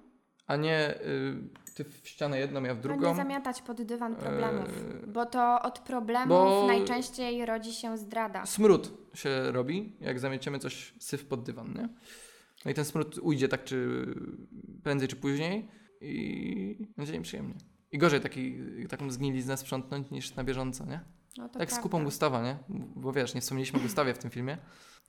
a 0.47 0.57
nie 0.57 0.95
y, 0.95 1.37
ty 1.85 1.91
w 1.91 2.09
ścianę 2.09 2.39
jedną, 2.39 2.63
ja 2.63 2.75
w 2.75 2.77
No 2.77 2.83
drugą. 2.83 3.09
nie 3.11 3.15
zamiatać 3.17 3.63
pod 3.63 3.83
dywan 3.83 4.17
problemów, 4.17 4.69
Eee, 4.69 5.07
bo 5.13 5.27
to 5.27 5.63
od 5.63 5.79
problemów 5.79 6.29
bo- 6.29 6.65
najczęściej 6.67 7.47
rodzi 7.47 7.73
się 7.73 7.99
zdrada. 7.99 8.47
Smród 8.47 8.93
się 9.15 9.53
robi, 9.53 9.97
jak 10.01 10.19
zamieciemy 10.21 10.59
coś 10.59 10.95
syf 10.99 11.25
pod 11.27 11.43
dywan, 11.43 11.75
nie? 11.75 11.89
No 12.65 12.71
i 12.71 12.75
ten 12.75 12.85
smród 12.85 13.19
ujdzie 13.19 13.49
tak 13.49 13.65
czy 13.65 14.07
prędzej 14.83 15.09
czy 15.09 15.17
później 15.17 15.69
i 16.01 16.87
będzie 16.97 17.13
nieprzyjemnie. 17.13 17.55
I 17.93 17.99
gorzej 17.99 18.21
taki, 18.21 18.59
taką 18.89 19.11
zgniliznę 19.11 19.57
sprzątnąć 19.57 20.11
niż 20.11 20.35
na 20.35 20.45
bieżąco, 20.45 20.85
nie? 20.87 21.01
No 21.39 21.49
to 21.49 21.59
tak 21.59 21.69
z 21.69 21.73
prawda. 21.73 21.83
kupą 21.83 22.05
Gustawa, 22.05 22.43
nie? 22.43 22.57
Bo 22.97 23.13
wiesz, 23.13 23.35
nie 23.35 23.41
wspomnieliśmy 23.41 23.79
o 23.79 23.83
Gustawie 23.83 24.15
w 24.15 24.19
tym 24.19 24.31
filmie, 24.31 24.59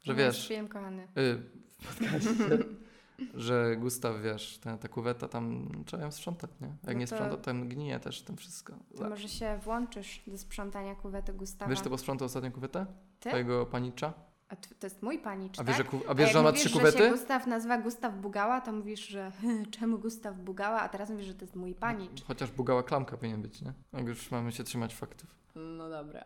że 0.03 0.13
No, 0.13 0.17
wiesz, 0.19 0.47
Film 0.47 0.67
kochany. 0.67 1.03
y, 1.03 1.37
w 1.79 1.87
podcaście, 1.87 2.29
że 3.33 3.75
Gustaw, 3.77 4.21
wiesz, 4.23 4.57
ta, 4.57 4.77
ta 4.77 4.87
kuweta 4.87 5.27
tam 5.27 5.67
trzeba 5.85 6.03
ją 6.03 6.11
sprzątać, 6.11 6.49
nie? 6.61 6.67
Jak 6.67 6.77
No 6.83 6.93
nie 6.93 7.07
to- 7.07 7.15
sprząta, 7.15 7.37
to 7.37 7.43
tam 7.43 7.69
gnije 7.69 7.99
też 7.99 8.21
tym 8.21 8.37
wszystko. 8.37 8.73
To 8.97 9.09
może 9.09 9.29
się 9.29 9.59
włączysz 9.63 10.21
do 10.27 10.37
sprzątania 10.37 10.95
kuwety 10.95 11.33
Gustawa. 11.33 11.69
Wiesz, 11.69 11.79
kto 11.81 11.89
posprzątał 11.89 12.25
ostatnią 12.25 12.51
kuwetę? 12.51 12.85
Ty? 13.19 13.29
twojego 13.29 13.65
panicza? 13.65 14.13
A 14.49 14.55
to, 14.55 14.69
to 14.79 14.85
jest 14.87 15.01
mój 15.03 15.19
panicz, 15.19 15.53
A 15.53 15.57
tak? 15.57 15.67
wiesz, 15.67 15.77
że, 15.77 15.83
ku- 15.83 16.01
a 16.07 16.15
wiesz 16.15 16.23
jak 16.27 16.33
że 16.33 16.39
on 16.39 16.45
ma 16.45 16.51
trzy 16.51 16.69
że 16.69 16.75
kuwety? 16.79 16.97
się 16.97 17.09
Gustaw 17.09 17.47
nazywa 17.47 17.77
Gustaw 17.77 18.15
Bugała, 18.15 18.61
to 18.61 18.71
mówisz, 18.71 19.07
że 19.07 19.31
czemu 19.79 19.99
Gustaw 19.99 20.35
Bugała, 20.37 20.81
a 20.81 20.89
teraz 20.89 21.09
mówisz, 21.09 21.25
że 21.25 21.33
to 21.33 21.41
jest 21.45 21.55
mój 21.55 21.75
panicz. 21.75 22.23
Chociaż 22.23 22.51
bugała 22.51 22.83
klamka 22.83 23.17
powinien 23.17 23.41
być, 23.41 23.61
nie? 23.61 23.73
Jak 23.93 24.07
już 24.07 24.31
mamy 24.31 24.51
się 24.51 24.63
trzymać 24.63 24.95
faktów. 24.95 25.35
No 25.55 25.89
dobra. 25.89 26.25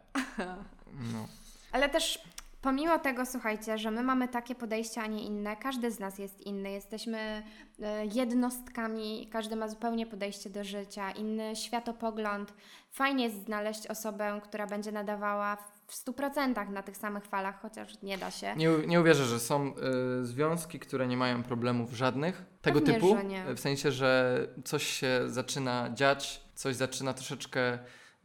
No. 1.14 1.28
Ale 1.72 1.90
też 1.90 2.20
pomimo 2.66 3.00
tego, 3.00 3.26
słuchajcie, 3.26 3.78
że 3.78 3.92
my 3.92 4.04
mamy 4.04 4.28
takie 4.28 4.56
podejście, 4.56 5.02
a 5.02 5.08
nie 5.08 5.24
inne, 5.24 5.56
każdy 5.56 5.92
z 5.92 6.00
nas 6.00 6.20
jest 6.20 6.42
inny. 6.42 6.72
Jesteśmy 6.72 7.44
e, 7.82 8.06
jednostkami, 8.06 9.30
każdy 9.32 9.56
ma 9.56 9.68
zupełnie 9.68 10.06
podejście 10.06 10.50
do 10.50 10.64
życia, 10.64 11.12
inny 11.12 11.56
światopogląd. 11.56 12.54
Fajnie 12.92 13.24
jest 13.24 13.46
znaleźć 13.46 13.88
osobę, 13.88 14.42
która 14.44 14.68
będzie 14.68 14.92
nadawała 14.92 15.58
w 15.88 16.06
100% 16.06 16.70
na 16.70 16.84
tych 16.84 16.98
samych 16.98 17.26
falach, 17.26 17.62
chociaż 17.62 18.02
nie 18.02 18.18
da 18.18 18.32
się. 18.32 18.56
Nie, 18.56 18.70
nie 18.88 19.02
uwierzę, 19.02 19.26
że 19.26 19.40
są 19.40 19.74
y, 20.22 20.26
związki, 20.26 20.80
które 20.80 21.08
nie 21.08 21.18
mają 21.18 21.44
problemów 21.44 21.94
żadnych 21.94 22.46
tego 22.62 22.80
Pewnie, 22.80 22.94
typu. 22.94 23.16
że 23.16 23.24
nie. 23.24 23.56
W 23.56 23.60
sensie, 23.60 23.92
że 23.92 24.40
coś 24.64 24.84
się 24.88 25.22
zaczyna 25.28 25.90
dziać, 25.94 26.42
coś 26.56 26.76
zaczyna 26.76 27.14
troszeczkę 27.14 27.80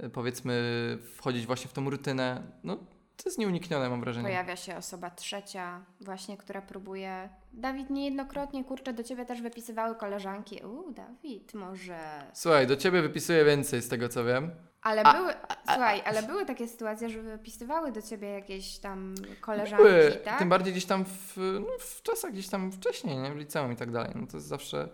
y, 0.05 0.11
powiedzmy 0.11 0.98
wchodzić 1.16 1.46
właśnie 1.46 1.70
w 1.70 1.72
tą 1.72 1.90
rutynę. 1.90 2.42
No 2.64 2.99
to 3.22 3.28
jest 3.28 3.38
nieuniknione 3.38 3.88
mam 3.90 4.00
wrażenie. 4.00 4.28
Pojawia 4.28 4.56
się 4.56 4.76
osoba 4.76 5.11
trzecia, 5.11 5.85
właśnie, 6.00 6.37
która 6.37 6.62
próbuje. 6.62 7.28
Dawid, 7.52 7.90
niejednokrotnie, 7.90 8.64
kurczę, 8.64 8.92
do 8.92 9.04
ciebie 9.04 9.26
też 9.26 9.42
wypisywały 9.42 9.94
koleżanki. 9.94 10.61
Uuu, 10.64 10.92
Dawid, 10.92 11.54
może. 11.54 11.98
Słuchaj, 12.33 12.66
do 12.66 12.76
ciebie 12.76 13.02
wypisuję 13.02 13.44
więcej 13.44 13.83
z 13.83 13.88
tego 13.88 14.09
co 14.09 14.24
wiem. 14.24 14.50
Ale 14.83 15.02
A- 15.02 15.14
były. 15.14 15.35
Słuchaj, 15.64 16.02
ale 16.04 16.22
były 16.22 16.46
takie 16.46 16.68
sytuacje, 16.68 17.09
że 17.09 17.22
wypisywały 17.22 17.92
do 17.92 18.02
ciebie 18.02 18.28
jakieś 18.28 18.78
tam 18.78 19.14
koleżanki, 19.40 19.85
Były, 19.85 20.12
tak? 20.12 20.38
Tym 20.38 20.48
bardziej 20.48 20.72
gdzieś 20.72 20.87
tam 20.87 21.04
w, 21.04 21.37
no, 21.37 21.78
w 21.78 22.02
czasach 22.02 22.33
gdzieś 22.33 22.48
tam 22.48 22.72
wcześniej, 22.72 23.16
nie? 23.18 23.33
w 23.33 23.37
liceum 23.37 23.72
i 23.72 23.76
tak 23.76 23.90
dalej. 23.90 24.12
No 24.14 24.26
to 24.26 24.37
jest 24.37 24.46
zawsze, 24.46 24.88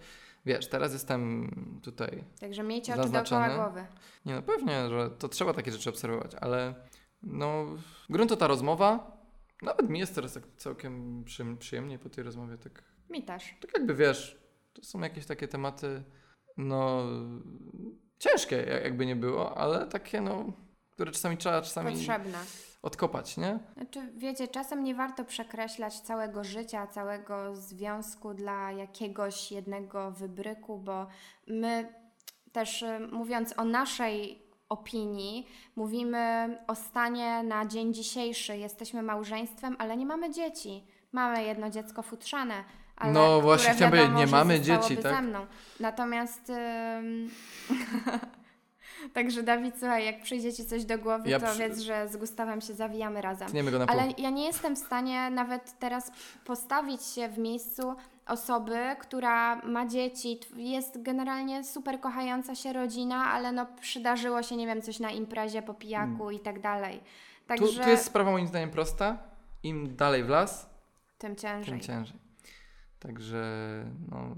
wiesz, 0.46 0.68
teraz 0.68 0.92
jestem 0.92 1.50
tutaj. 1.82 2.24
Także 2.40 2.62
miejcie 2.62 2.94
oczy 2.94 3.08
dookoła 3.08 3.48
głowy. 3.48 3.86
Nie 4.26 4.34
no 4.34 4.42
pewnie, 4.42 4.88
że 4.88 5.10
to 5.10 5.28
trzeba 5.28 5.54
takie 5.54 5.72
rzeczy 5.72 5.90
obserwować, 5.90 6.34
ale 6.40 6.74
no 7.22 7.64
grunt 8.10 8.30
to 8.30 8.36
ta 8.36 8.46
rozmowa. 8.46 9.16
Nawet 9.62 9.90
mi 9.90 9.98
jest 9.98 10.14
teraz 10.14 10.32
tak 10.32 10.42
całkiem 10.56 11.24
przyjem- 11.24 11.56
przyjemnie 11.58 11.98
po 11.98 12.08
tej 12.08 12.24
rozmowie, 12.24 12.58
tak, 12.58 12.84
Mi 13.10 13.22
też. 13.24 13.54
tak 13.60 13.70
jakby 13.74 13.94
wiesz, 13.94 14.40
to 14.72 14.82
są 14.82 15.00
jakieś 15.00 15.26
takie 15.26 15.48
tematy, 15.48 16.02
no 16.56 17.02
ciężkie 18.18 18.56
jak- 18.56 18.84
jakby 18.84 19.06
nie 19.06 19.16
było, 19.16 19.58
ale 19.58 19.86
takie 19.86 20.20
no, 20.20 20.52
które 20.90 21.12
czasami 21.12 21.36
trzeba 21.36 21.62
czasami 21.62 21.92
Potrzebne. 21.92 22.38
odkopać, 22.82 23.36
nie? 23.36 23.58
Znaczy, 23.76 24.12
wiecie, 24.16 24.48
czasem 24.48 24.84
nie 24.84 24.94
warto 24.94 25.24
przekreślać 25.24 26.00
całego 26.00 26.44
życia, 26.44 26.86
całego 26.86 27.56
związku 27.56 28.34
dla 28.34 28.72
jakiegoś 28.72 29.52
jednego 29.52 30.10
wybryku, 30.10 30.78
bo 30.78 31.06
my 31.46 31.94
też 32.52 32.82
y, 32.82 32.98
mówiąc 33.12 33.54
o 33.58 33.64
naszej 33.64 34.45
opinii, 34.68 35.46
mówimy 35.76 36.48
o 36.66 36.74
stanie 36.74 37.42
na 37.42 37.66
dzień 37.66 37.94
dzisiejszy. 37.94 38.56
Jesteśmy 38.56 39.02
małżeństwem, 39.02 39.76
ale 39.78 39.96
nie 39.96 40.06
mamy 40.06 40.30
dzieci. 40.30 40.84
Mamy 41.12 41.44
jedno 41.44 41.70
dziecko 41.70 42.02
futrzane. 42.02 42.54
Ale, 42.96 43.12
No, 43.12 43.40
właśnie 43.40 43.74
chciałem 43.74 43.90
powiedzieć, 43.94 44.16
nie 44.16 44.26
mamy 44.26 44.60
dzieci, 44.60 44.96
tak? 44.96 45.14
ze 45.14 45.22
mną. 45.22 45.46
Natomiast... 45.80 46.50
ym, 46.50 47.30
Także 49.14 49.42
Dawid, 49.42 49.74
słuchaj, 49.78 50.06
jak 50.06 50.22
przyjdzie 50.22 50.52
Ci 50.52 50.64
coś 50.64 50.84
do 50.84 50.98
głowy, 50.98 51.28
Ja 51.30 51.40
to 51.40 51.46
przy- 51.46 51.58
wiedz, 51.58 51.78
że 51.78 52.08
z 52.08 52.16
Gustawem 52.16 52.60
się 52.60 52.74
zawijamy 52.74 53.22
razem. 53.22 53.48
Tniemy 53.48 53.70
go 53.70 53.78
na 53.78 53.86
pół. 53.86 54.00
Ale 54.00 54.12
ja 54.18 54.30
nie 54.30 54.44
jestem 54.46 54.76
w 54.76 54.78
stanie 54.78 55.30
nawet 55.30 55.78
teraz 55.78 56.12
postawić 56.44 57.02
się 57.02 57.28
w 57.28 57.38
miejscu 57.38 57.94
osoby, 58.26 58.78
która 59.00 59.56
ma 59.56 59.86
dzieci, 59.86 60.40
jest 60.56 61.02
generalnie 61.02 61.64
super 61.64 62.00
kochająca 62.00 62.54
się 62.54 62.72
rodzina, 62.72 63.24
ale 63.24 63.52
no 63.52 63.66
przydarzyło 63.80 64.42
się, 64.42 64.56
nie 64.56 64.66
wiem, 64.66 64.82
coś 64.82 65.00
na 65.00 65.10
imprezie 65.10 65.62
po 65.62 65.74
pijaku 65.74 66.30
i 66.30 66.40
tak 66.40 66.60
dalej. 66.60 67.00
Także 67.46 67.64
Mm. 67.64 67.76
Tu, 67.76 67.84
tu 67.84 67.90
jest 67.90 68.04
sprawa 68.04 68.30
moim 68.30 68.46
zdaniem 68.46 68.70
prosta. 68.70 69.18
Im 69.62 69.96
dalej 69.96 70.24
w 70.24 70.28
las, 70.28 70.70
tym 71.18 71.36
ciężej. 71.36 71.64
tym 71.64 71.80
ciężej. 71.80 72.18
Także 72.98 73.44
no, 74.10 74.34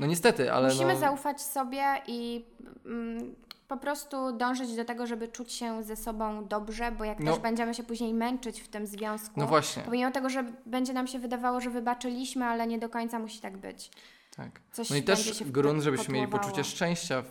no 0.00 0.06
niestety, 0.06 0.52
ale 0.52 0.68
Musimy 0.68 0.92
no, 0.92 0.98
zaufać 1.00 1.42
sobie 1.42 1.84
i 2.06 2.44
mm, 2.86 3.34
po 3.68 3.76
prostu 3.76 4.32
dążyć 4.32 4.76
do 4.76 4.84
tego, 4.84 5.06
żeby 5.06 5.28
czuć 5.28 5.52
się 5.52 5.82
ze 5.82 5.96
sobą 5.96 6.46
dobrze, 6.46 6.92
bo 6.92 7.04
jak 7.04 7.20
No. 7.20 7.32
też 7.32 7.42
będziemy 7.42 7.74
się 7.74 7.82
później 7.82 8.14
męczyć 8.14 8.60
w 8.60 8.68
tym 8.68 8.86
związku, 8.86 9.40
no 9.40 9.46
właśnie, 9.46 9.82
pomimo 9.82 10.10
tego, 10.10 10.30
że 10.30 10.44
będzie 10.66 10.92
nam 10.92 11.06
się 11.06 11.18
wydawało, 11.18 11.60
że 11.60 11.70
wybaczyliśmy, 11.70 12.44
ale 12.44 12.66
nie 12.66 12.78
do 12.78 12.88
końca 12.88 13.18
musi 13.18 13.40
tak 13.40 13.56
być. 13.56 13.90
tak. 14.36 14.60
Coś 14.72 14.90
No 14.90 14.96
i 14.96 15.02
też 15.02 15.42
grunt, 15.44 15.82
żebyśmy 15.82 16.14
mieli 16.14 16.28
poczucie 16.28 16.64
szczęścia 16.64 17.22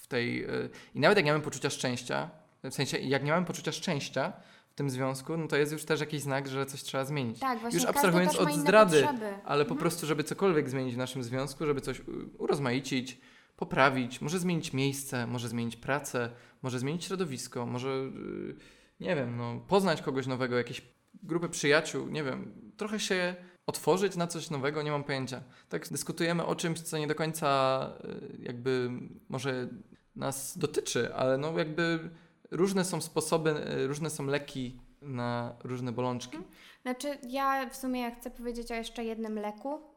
w 0.00 0.06
tej... 0.06 0.44
y, 0.44 0.70
I 0.94 1.00
nawet 1.00 1.16
jak 1.16 1.24
nie 1.26 1.32
mamy 1.32 1.44
poczucia 1.44 1.70
szczęścia, 1.70 2.30
w 2.64 2.74
sensie 2.74 2.98
jak 2.98 3.24
nie 3.24 3.30
mamy 3.32 3.46
poczucia 3.46 3.72
szczęścia 3.72 4.32
w 4.70 4.74
tym 4.74 4.90
związku, 4.90 5.36
no 5.36 5.48
to 5.48 5.56
jest 5.56 5.72
już 5.72 5.84
też 5.84 6.00
jakiś 6.00 6.20
znak, 6.22 6.48
że 6.48 6.66
coś 6.66 6.82
trzeba 6.82 7.04
zmienić. 7.04 7.38
Tak, 7.40 7.58
właśnie 7.58 7.78
Już 7.78 7.88
abstrahując 7.88 8.36
od 8.36 8.52
zdrady, 8.52 9.02
potrzeby. 9.02 9.34
Ale 9.44 9.64
po 9.64 9.74
prostu, 9.74 10.06
żeby 10.06 10.24
cokolwiek 10.24 10.70
zmienić 10.70 10.94
w 10.94 10.98
naszym 10.98 11.22
związku, 11.22 11.66
żeby 11.66 11.80
coś 11.80 12.02
urozmaicić, 12.38 13.20
poprawić, 13.56 14.20
może 14.20 14.38
zmienić 14.38 14.72
miejsce, 14.72 15.26
może 15.26 15.48
zmienić 15.48 15.76
pracę, 15.76 16.30
może 16.62 16.78
zmienić 16.78 17.04
środowisko, 17.04 17.66
może, 17.66 17.88
y, 17.88 18.56
nie 19.00 19.16
wiem, 19.16 19.36
no, 19.36 19.60
poznać 19.68 20.02
kogoś 20.02 20.26
nowego, 20.26 20.56
jakieś 20.56 20.82
grupy 21.22 21.48
przyjaciół, 21.48 22.08
nie 22.08 22.24
wiem, 22.24 22.54
trochę 22.76 23.00
się 23.00 23.34
otworzyć 23.66 24.16
na 24.16 24.26
coś 24.26 24.50
nowego, 24.50 24.82
nie 24.82 24.90
mam 24.90 25.04
pojęcia. 25.04 25.42
Tak 25.68 25.88
dyskutujemy 25.88 26.46
o 26.46 26.54
czymś, 26.54 26.80
co 26.80 26.98
nie 26.98 27.06
do 27.06 27.14
końca 27.14 27.90
y, 28.04 28.42
jakby 28.42 28.90
może 29.28 29.68
nas 30.16 30.58
dotyczy, 30.58 31.14
ale 31.14 31.38
no 31.38 31.58
jakby 31.58 32.10
różne 32.50 32.84
są 32.84 33.00
sposoby, 33.00 33.50
y, 33.50 33.86
różne 33.86 34.10
są 34.10 34.26
leki 34.26 34.80
na 35.02 35.56
różne 35.64 35.92
bolączki. 35.92 36.38
Znaczy, 36.82 37.18
ja 37.28 37.70
w 37.70 37.76
sumie 37.76 38.12
chcę 38.12 38.30
powiedzieć 38.30 38.70
o 38.72 38.74
jeszcze 38.74 39.04
jednym 39.04 39.38
leku 39.38 39.93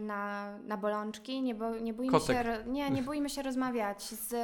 na, 0.00 0.52
na 0.58 0.76
bolączki. 0.76 1.42
Nie, 1.42 1.54
bo, 1.54 1.70
nie, 1.78 1.94
bójmy 1.94 2.12
Kotek. 2.12 2.46
się, 2.46 2.64
nie, 2.66 2.90
nie 2.90 3.02
bójmy 3.12 3.30
się 3.30 3.42
rozmawiać 3.42 4.02
z, 4.02 4.34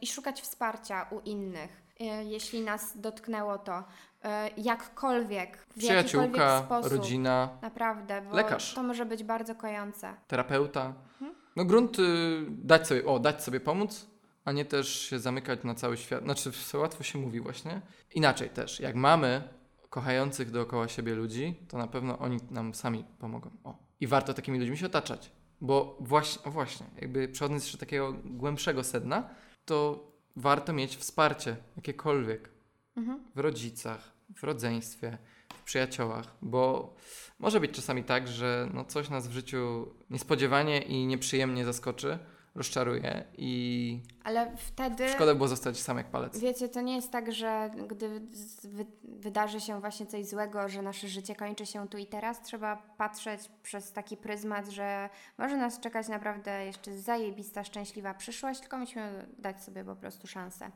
i 0.00 0.06
szukać 0.06 0.40
wsparcia 0.42 1.06
u 1.10 1.20
innych, 1.20 1.82
e, 2.00 2.24
jeśli 2.24 2.60
nas 2.60 3.00
dotknęło 3.00 3.58
to. 3.58 3.84
E, 4.24 4.50
jakkolwiek, 4.56 5.56
w 5.56 5.82
jakikolwiek 5.82 6.02
Przyjaciółka, 6.04 6.62
sposób. 6.66 6.92
rodzina, 6.92 7.48
Naprawdę, 7.62 8.22
bo 8.22 8.36
Lekarz. 8.36 8.74
to 8.74 8.82
może 8.82 9.06
być 9.06 9.24
bardzo 9.24 9.54
kojące. 9.54 10.14
terapeuta. 10.26 10.86
Mhm. 10.86 11.34
No 11.56 11.64
grunt 11.64 11.98
y, 11.98 12.02
dać 12.48 12.86
sobie, 12.88 13.04
o, 13.04 13.18
dać 13.18 13.42
sobie 13.44 13.60
pomóc, 13.60 14.06
a 14.44 14.52
nie 14.52 14.64
też 14.64 15.00
się 15.00 15.18
zamykać 15.18 15.64
na 15.64 15.74
cały 15.74 15.96
świat. 15.96 16.24
Znaczy, 16.24 16.50
łatwo 16.74 17.02
się 17.02 17.18
mówi 17.18 17.40
właśnie. 17.40 17.80
Inaczej 18.14 18.50
też, 18.50 18.80
jak 18.80 18.94
mamy 18.94 19.42
kochających 19.90 20.50
dookoła 20.50 20.88
siebie 20.88 21.14
ludzi, 21.14 21.60
to 21.68 21.78
na 21.78 21.86
pewno 21.86 22.18
oni 22.18 22.38
nam 22.50 22.74
sami 22.74 23.04
pomogą. 23.18 23.50
O. 23.64 23.89
I 24.00 24.06
warto 24.06 24.34
takimi 24.34 24.58
ludźmi 24.58 24.78
się 24.78 24.86
otaczać. 24.86 25.32
Bo 25.60 25.96
właśnie, 26.00 26.50
właśnie, 26.50 26.86
jakby 27.00 27.28
przechodząc 27.28 27.62
jeszcze 27.62 27.78
takiego 27.78 28.12
głębszego 28.24 28.84
sedna, 28.84 29.28
to 29.64 30.06
warto 30.36 30.72
mieć 30.72 30.96
wsparcie, 30.96 31.56
jakiekolwiek 31.76 32.50
Mhm. 32.96 33.24
w 33.34 33.38
rodzicach, 33.38 34.12
w 34.36 34.44
rodzeństwie, 34.44 35.18
w 35.54 35.62
przyjaciołach, 35.62 36.34
bo 36.42 36.94
może 37.38 37.60
być 37.60 37.70
czasami 37.70 38.04
tak, 38.04 38.28
że 38.28 38.68
no 38.74 38.84
coś 38.84 39.08
nas 39.08 39.28
w 39.28 39.32
życiu 39.32 39.94
niespodziewanie 40.10 40.82
i 40.82 41.06
nieprzyjemnie 41.06 41.64
zaskoczy, 41.64 42.18
rozczaruje 42.54 43.24
i 43.38 44.02
Ale 44.24 44.56
wtedy... 44.56 45.08
szkoda 45.08 45.34
było 45.34 45.48
zostać 45.48 45.80
sam 45.80 45.96
jak 45.96 46.10
palec. 46.10 46.40
Wiecie, 46.40 46.68
to 46.68 46.80
nie 46.80 46.96
jest 46.96 47.10
tak, 47.10 47.32
że 47.32 47.70
gdy 47.88 48.20
wy, 48.64 48.86
wydarzy 49.02 49.60
się 49.60 49.80
właśnie 49.80 50.06
coś 50.06 50.26
złego, 50.26 50.68
że 50.68 50.82
nasze 50.82 51.08
życie 51.08 51.36
kończy 51.36 51.66
się 51.66 51.88
tu 51.88 51.98
i 51.98 52.06
teraz, 52.06 52.42
trzeba 52.42 52.76
patrzeć 52.76 53.40
przez 53.62 53.92
taki 53.92 54.16
pryzmat, 54.16 54.68
że 54.68 55.10
może 55.38 55.56
nas 55.56 55.80
czekać 55.80 56.08
naprawdę 56.08 56.66
jeszcze 56.66 56.98
zajebista, 56.98 57.64
szczęśliwa 57.64 58.14
przyszłość, 58.14 58.60
tylko 58.60 58.78
musimy 58.78 59.26
dać 59.38 59.64
sobie 59.64 59.84
po 59.84 59.96
prostu 59.96 60.26
szansę. 60.26 60.70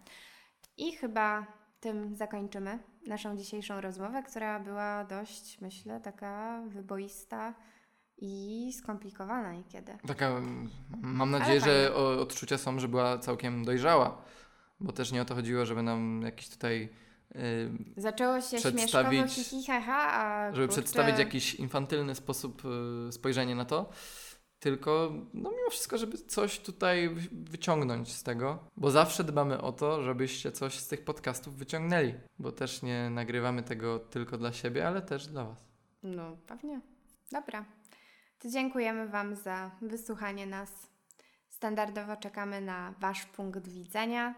I 0.76 0.92
chyba 0.92 1.46
tym 1.80 2.16
zakończymy 2.16 2.78
naszą 3.06 3.36
dzisiejszą 3.36 3.80
rozmowę, 3.80 4.22
która 4.22 4.60
była 4.60 5.04
dość, 5.04 5.60
myślę, 5.60 6.00
taka 6.00 6.62
wyboista 6.66 7.54
i 8.18 8.72
skomplikowana 8.72 9.52
niekiedy. 9.52 9.98
Taka, 10.06 10.26
mm, 10.28 10.70
mam 11.02 11.30
nadzieję, 11.30 11.60
że 11.60 11.92
o- 11.94 12.20
odczucia 12.20 12.58
są, 12.58 12.78
że 12.80 12.88
była 12.88 13.18
całkiem 13.18 13.64
dojrzała, 13.64 14.22
bo 14.80 14.92
też 14.92 15.12
nie 15.12 15.22
o 15.22 15.24
to 15.24 15.34
chodziło, 15.34 15.66
żeby 15.66 15.82
nam 15.82 16.22
jakiś 16.22 16.48
tutaj, 16.48 16.88
y, 17.36 17.70
Zaczęło 17.96 18.40
się 18.40 18.56
Przedstawić- 18.56 18.80
śmieszkowo, 18.80 19.28
hi, 19.28 19.44
hi, 19.44 19.66
ha, 19.66 19.80
ha, 19.80 20.12
a 20.12 20.52
żeby 20.54 20.66
kurczę, 20.68 20.82
przedstawić 20.82 21.18
jakiś 21.18 21.54
infantylny 21.54 22.14
sposób 22.14 22.62
y, 23.08 23.12
spojrzenia 23.12 23.54
na 23.54 23.64
to, 23.64 23.90
tylko 24.58 25.12
no 25.34 25.50
mimo 25.50 25.70
wszystko, 25.70 25.98
żeby 25.98 26.18
coś 26.18 26.58
tutaj 26.60 27.08
wy- 27.08 27.28
wyciągnąć 27.32 28.12
z 28.12 28.22
tego, 28.22 28.58
bo 28.76 28.90
zawsze 28.90 29.24
dbamy 29.24 29.60
o 29.60 29.72
to, 29.72 30.02
żebyście 30.02 30.52
coś 30.52 30.78
z 30.78 30.88
tych 30.88 31.04
podcastów 31.04 31.56
wyciągnęli, 31.56 32.14
bo 32.38 32.52
też 32.52 32.82
nie 32.82 33.10
nagrywamy 33.10 33.62
tego 33.62 33.98
tylko 33.98 34.38
dla 34.38 34.52
siebie, 34.52 34.88
ale 34.88 35.02
też 35.02 35.26
dla 35.26 35.44
Was. 35.44 35.58
No, 36.02 36.36
pewnie. 36.46 36.80
Dobra. 37.32 37.64
Dziękujemy 38.44 39.08
Wam 39.08 39.34
za 39.36 39.70
wysłuchanie 39.82 40.46
nas. 40.46 40.70
Standardowo 41.48 42.16
czekamy 42.16 42.60
na 42.60 42.94
Wasz 43.00 43.24
punkt 43.26 43.68
widzenia. 43.68 44.34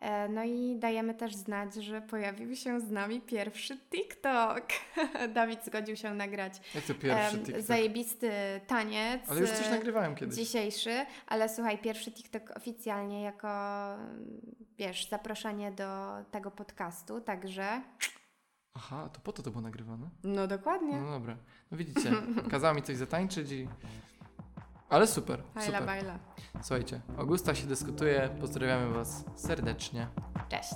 E, 0.00 0.28
No 0.28 0.44
i 0.44 0.76
dajemy 0.78 1.14
też 1.14 1.36
znać, 1.36 1.74
że 1.74 2.02
pojawił 2.02 2.56
się 2.56 2.80
z 2.80 2.90
nami 2.90 3.20
pierwszy 3.20 3.78
TikTok. 3.90 4.64
Dawid 5.34 5.64
zgodził 5.64 5.96
się 5.96 6.14
nagrać 6.14 6.52
Jak 6.74 6.84
to 6.84 6.94
pierwszy 6.94 7.36
em, 7.36 7.44
TikTok? 7.44 7.62
zajebisty 7.64 8.30
taniec. 8.66 9.30
Ale 9.30 9.40
już 9.40 9.50
coś 9.50 9.66
e, 9.66 9.70
nagrywałem 9.70 10.14
kiedyś. 10.14 10.36
Dzisiejszy, 10.36 11.06
ale 11.26 11.48
słuchaj, 11.48 11.78
pierwszy 11.78 12.12
TikTok 12.12 12.50
oficjalnie 12.56 13.22
jako, 13.22 13.48
wiesz, 14.78 15.08
zaproszenie 15.08 15.72
do 15.72 16.14
tego 16.30 16.50
podcastu, 16.50 17.20
także... 17.20 17.82
Aha, 18.78 19.08
to 19.12 19.20
po 19.20 19.32
to 19.32 19.42
to 19.42 19.50
było 19.50 19.62
nagrywane? 19.62 20.08
No 20.24 20.46
dokładnie. 20.46 21.00
No 21.00 21.10
dobra. 21.10 21.36
No 21.70 21.78
widzicie, 21.78 22.12
kazała 22.50 22.74
mi 22.74 22.82
coś 22.82 22.96
zatańczyć 22.96 23.50
i... 23.52 23.68
Ale 24.88 25.06
super, 25.06 25.42
Bajla, 25.54 25.66
super. 25.72 25.86
bajla. 25.86 26.18
Słuchajcie, 26.62 27.00
Augusta 27.18 27.54
się 27.54 27.66
dyskutuje, 27.66 28.28
pozdrawiamy 28.40 28.94
Was 28.94 29.24
serdecznie. 29.34 30.08
Cześć. 30.48 30.74